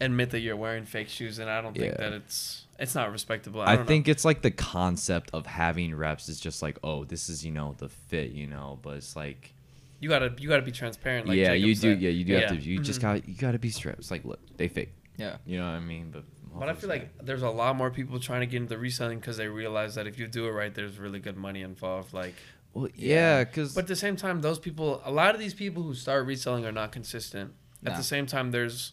[0.00, 1.96] admit that you're wearing fake shoes, then I don't think Yeah.
[1.98, 3.60] that it's it's not respectable.
[3.60, 3.88] I, I don't know.
[3.88, 7.52] think it's like the concept of having reps is just like, oh, this is you
[7.52, 9.54] know the fit, you know, but it's like.
[10.00, 11.28] you gotta you gotta be transparent.
[11.28, 11.80] Like yeah, Jacob you do.
[11.80, 12.02] said.
[12.02, 12.56] Yeah, you do have to.
[12.56, 13.02] You just Mhm.
[13.02, 13.28] got.
[13.28, 14.10] You got to be strips.
[14.10, 14.92] Like, look, they fake.
[15.16, 15.36] yeah.
[15.46, 16.10] You know what I mean?
[16.10, 16.24] But.
[16.58, 19.36] But I feel like there's a lot more people trying to get into reselling because
[19.36, 22.12] they realize that if you do it right, there's really good money involved.
[22.12, 22.34] Like,
[22.74, 23.74] Well, yeah, because.
[23.74, 26.64] but at the same time, those people, a lot of these people who start reselling
[26.66, 27.52] are not consistent.
[27.84, 27.96] At Nah.
[27.98, 28.92] the same time, there's,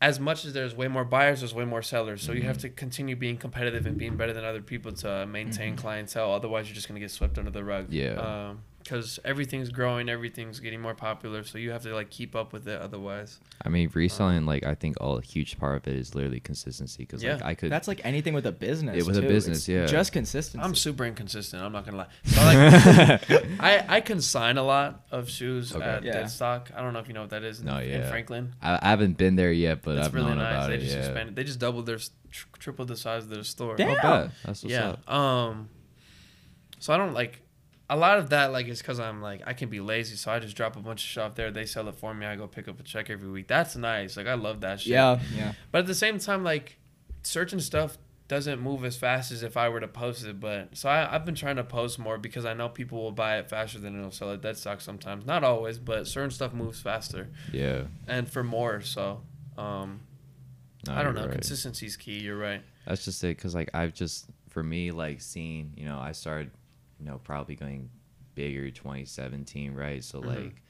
[0.00, 0.74] there's a lot of people who start reselling are not consistent.
[0.74, 0.74] At the same time, there's a lot of these people who start reselling are not
[0.74, 0.74] consistent.
[0.74, 0.74] At the same time, there's, like, a lot of these people who start reselling are
[0.74, 0.74] not consistent.
[0.74, 0.74] At the Nah.
[0.74, 2.20] same time, there's as much as there's way more buyers, there's way more sellers.
[2.22, 2.48] So you Mm-hmm.
[2.48, 5.80] have to continue being competitive and being better than other people to maintain Mm-hmm.
[5.80, 6.30] clientele.
[6.32, 7.86] Otherwise, you're just gonna get swept under the rug.
[7.90, 8.54] Yeah.
[8.84, 11.42] Because everything's growing, everything's getting more popular.
[11.42, 12.78] So you have to like keep up with it.
[12.80, 16.38] Otherwise, I mean, reselling, like, I think all a huge part of it is literally
[16.40, 17.04] consistency.
[17.04, 17.46] Because, like, Yeah.
[17.46, 17.72] I could.
[17.72, 18.96] That's like anything with a business.
[18.98, 19.86] Yeah, with a business, It's yeah.
[19.86, 20.62] Just consistency.
[20.62, 21.62] I'm super inconsistent.
[21.62, 22.06] I'm not gonna lie.
[22.24, 23.30] So like,
[23.60, 25.82] I I consign a lot of shoes Okay.
[25.82, 26.12] at Yeah.
[26.12, 26.70] Dead Stock.
[26.76, 27.60] I don't know if you know what that is.
[27.60, 28.10] In, No, in yeah.
[28.10, 28.52] Franklin.
[28.60, 30.52] I, I haven't been there yet, but It's I've really known nice.
[30.52, 30.80] about They it.
[30.80, 31.04] just Yeah.
[31.04, 31.36] expanded.
[31.36, 33.76] They just doubled their, s- tr- tripled the size of their store.
[33.76, 33.96] Damn.
[34.04, 34.28] Oh.
[34.44, 34.90] That's what's yeah.
[34.90, 35.10] up.
[35.10, 35.70] Um.
[36.80, 37.40] So I don't like.
[37.90, 40.38] A lot of that like is because I'm like I can be lazy, so I
[40.38, 41.50] just drop a bunch of shit off there.
[41.50, 42.24] They sell it for me.
[42.24, 43.46] I go pick up a check every week.
[43.46, 44.16] That's nice.
[44.16, 44.92] Like I love that shit.
[44.92, 45.52] yeah, yeah.
[45.70, 46.78] But at the same time, like
[47.22, 50.40] searching stuff doesn't move as fast as if I were to post it.
[50.40, 53.36] But so I, I've been trying to post more because I know people will buy
[53.36, 55.26] it faster than it'll sell at dead stock sometimes.
[55.26, 57.82] Not always, but certain stuff moves faster Yeah.
[58.08, 58.80] and for more.
[58.80, 59.20] So
[59.58, 60.00] um,
[60.86, 61.24] No, I don't know.
[61.26, 61.32] right.
[61.32, 62.18] Consistency is key.
[62.20, 62.62] You're right.
[62.86, 66.50] That's just it, cause like I've just for me like seeing you know I started
[67.04, 67.90] you know probably going
[68.34, 70.26] bigger 2017 right so Mhm.
[70.26, 70.62] like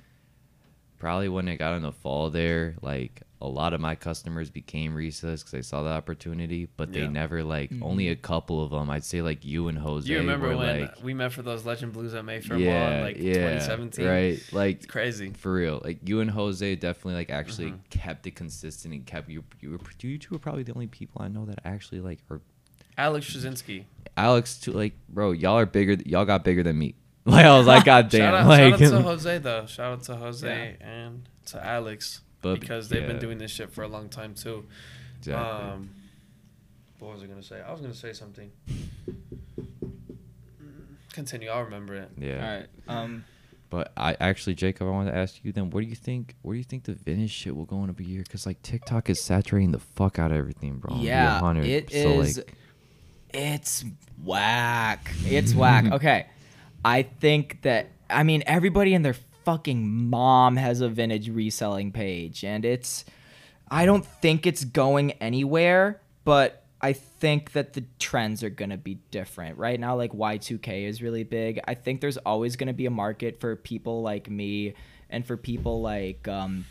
[0.99, 4.95] probably when it got in the fall there like a lot of my customers became
[4.95, 7.09] resellers because they saw the opportunity but they Yeah.
[7.11, 10.19] never like only a couple of them I'd say like you and Jose Do you
[10.19, 13.01] remember were when like we met for those Legend Blues at Mayfair Mall yeah in
[13.03, 14.07] like yeah 2017?
[14.07, 15.31] right like It's crazy.
[15.31, 17.81] for real like you and Jose definitely like actually Mhm.
[17.91, 21.23] kept it consistent and kept you you were you two are probably the only people
[21.23, 22.41] I know that actually like are
[22.99, 23.85] Alex Straczynski.
[24.17, 27.67] Alex too like bro y'all are bigger y'all got bigger than me like I was
[27.67, 29.67] like god damn shout out, like shout out to Jose though.
[29.67, 30.87] Shout out to Jose Yeah.
[30.87, 34.65] and to Alex But, because they've been doing this shit for a long time too.
[35.19, 35.69] exactly.
[35.71, 35.91] Um,
[37.01, 37.61] what was I gonna say?
[37.61, 38.51] I was gonna say something.
[41.13, 41.49] Continue.
[41.49, 42.11] I'll remember it.
[42.19, 42.67] yeah All right.
[42.89, 43.25] Um.
[43.71, 46.53] but I actually Jacob I wanted to ask you then what do you think what
[46.53, 49.21] do you think the vintage shit will go in a year because like TikTok is
[49.21, 51.65] saturating the fuck out of everything bro I'm gonna be Yeah, 100.
[51.67, 52.39] it so is.
[52.39, 52.55] like
[53.35, 53.85] It's
[54.23, 55.11] whack.
[55.25, 55.85] It's whack.
[55.93, 56.27] Okay,
[56.85, 62.45] I think that I mean everybody and their fucking mom has a vintage reselling page,
[62.45, 63.05] and it's.
[63.71, 68.99] I don't think it's going anywhere, but I think that the trends are gonna be
[69.11, 69.59] different.
[69.59, 71.61] Right now, like Y2K is really big.
[71.67, 74.75] I think there's always gonna be a market for people like me
[75.11, 76.67] and for people like um,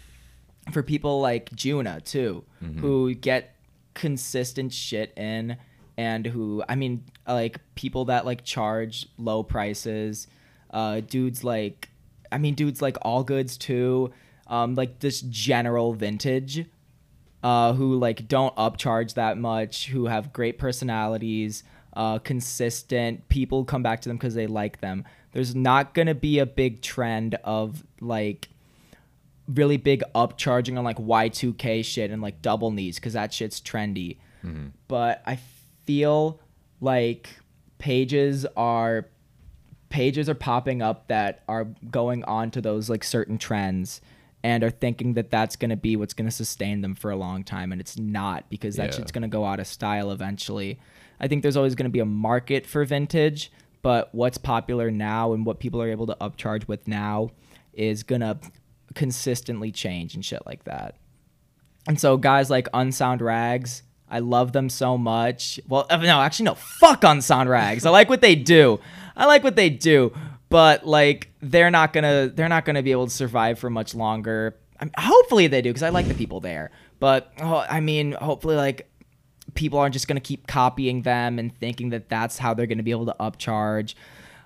[0.72, 2.44] for people like Juna too,
[2.80, 3.56] who get
[3.96, 5.58] consistent shit in
[5.98, 10.28] and who I mean like people that like charge low prices,
[10.72, 11.90] uh dudes like
[12.32, 14.12] I mean dudes like all goods too,
[14.48, 16.66] um like this general vintage
[17.44, 21.64] uh who like don't upcharge that much, who have great personalities,
[21.96, 25.04] uh consistent, people come back to them cuz they like them.
[25.32, 28.50] There's not to be a big trend of like
[29.48, 34.18] really big upcharging on like Y2K shit and like double knees because that shit's trendy.
[34.88, 35.36] But I
[35.86, 36.40] feel
[36.82, 37.30] like
[37.78, 39.08] pages are
[39.90, 44.02] pages are popping up that are going on to those like certain trends
[44.44, 47.16] and are thinking that that's going to be what's going to sustain them for a
[47.16, 48.98] long time and it's not because that Yeah.
[48.98, 50.80] shit's going to go out of style eventually.
[51.20, 53.52] I think there's always going to be a market for vintage,
[53.84, 57.30] but what's popular now and what people are able to upcharge with now
[57.74, 58.38] is going to
[58.96, 60.96] consistently change and shit like that.
[61.88, 63.84] And so guys like Unsound Rags,
[64.14, 65.60] I love them so much.
[65.68, 67.84] Well, uh, no, actually no, fuck on Rags.
[67.84, 68.80] I like what they do.
[69.16, 70.14] I like what they do,
[70.50, 74.56] but like they're not to they're not to be able to survive for much longer.
[74.80, 76.70] I mean, hopefully they do cuz I like the people there.
[77.00, 78.88] But oh, I mean, hopefully like
[79.56, 82.92] people aren't just to keep copying them and thinking that that's how they're to be
[82.92, 83.96] able to upcharge.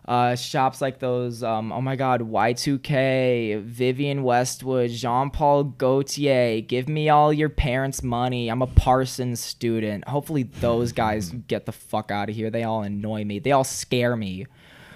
[0.07, 6.87] Uh, shops like those, um, oh my God, Y2K, Vivienne Westwood, Jean Paul Gaultier, give
[6.87, 8.47] me all your parents' money.
[8.47, 10.07] I'm a Parsons student.
[10.07, 12.49] Hopefully, those guys get the fuck out of here.
[12.49, 14.45] They all annoy me, they all scare me.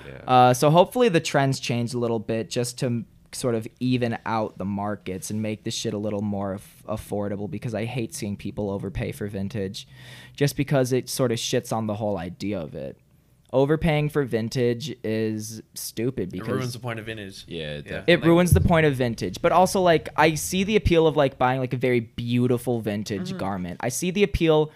[0.08, 0.22] yeah.
[0.26, 3.04] Uh, so hopefully the trends change a little bit just to
[3.34, 7.50] sort of even out the markets and make this shit a little more aff- affordable
[7.50, 9.88] because I hate seeing people overpay for vintage
[10.36, 12.98] just because it sort of shits on the whole idea of it.
[13.54, 17.44] Overpaying for vintage is stupid because It ruins the point of vintage.
[17.48, 17.82] Yeah, Yeah.
[17.82, 18.14] definitely.
[18.14, 21.38] it ruins the point of vintage but also like i see the appeal of like
[21.38, 23.38] buying like a very beautiful vintage Mm-hmm.
[23.38, 24.72] garment i see the appeal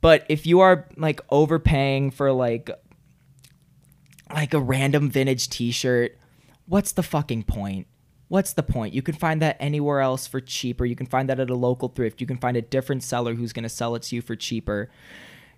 [0.00, 2.70] but if you are like overpaying for like
[4.34, 6.18] like a random vintage t-shirt
[6.66, 7.86] what's the fucking point
[8.28, 11.40] what's the point you can find that anywhere else for cheaper you can find that
[11.40, 14.02] at a local thrift you can find a different seller who's going to sell it
[14.02, 14.90] to you for cheaper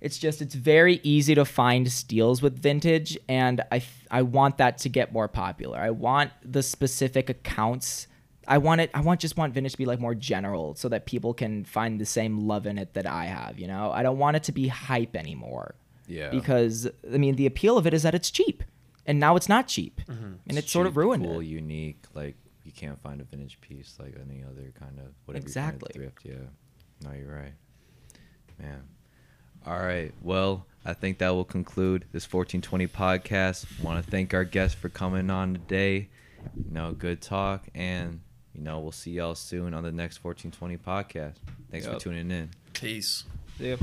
[0.00, 4.78] it's just it's very easy to find steals with vintage and I I want that
[4.78, 5.78] to get more popular.
[5.78, 8.06] I want the specific accounts
[8.48, 8.90] I want it.
[8.94, 12.00] I want just want vintage to be like more general, so that people can find
[12.00, 13.60] the same love in it that I have.
[13.60, 15.76] You know, I don't want it to be hype anymore.
[16.08, 16.30] Yeah.
[16.30, 18.64] Because I mean, the appeal of it is that it's cheap,
[19.06, 20.32] and now it's not cheap, Mm-hmm.
[20.48, 21.44] and it's, sort of ruined cool, it.
[21.44, 22.02] unique.
[22.12, 22.34] Like
[22.64, 25.90] you can't find a vintage piece like any other kind of whatever Exactly.
[25.94, 26.24] Find at thrift.
[26.24, 27.08] Yeah.
[27.08, 27.52] No, you're right.
[28.58, 28.82] Man.
[29.66, 30.12] All right.
[30.22, 33.82] Well, I think that will conclude this 1420 podcast.
[33.82, 36.08] Want to thank our guests for coming on today.
[36.56, 38.20] You know, good talk, and
[38.54, 41.36] you know, we'll see y'all soon on the next 1420 podcast.
[41.70, 42.50] Thanks for tuning in.
[42.72, 43.24] Peace.
[43.58, 43.80] Yep.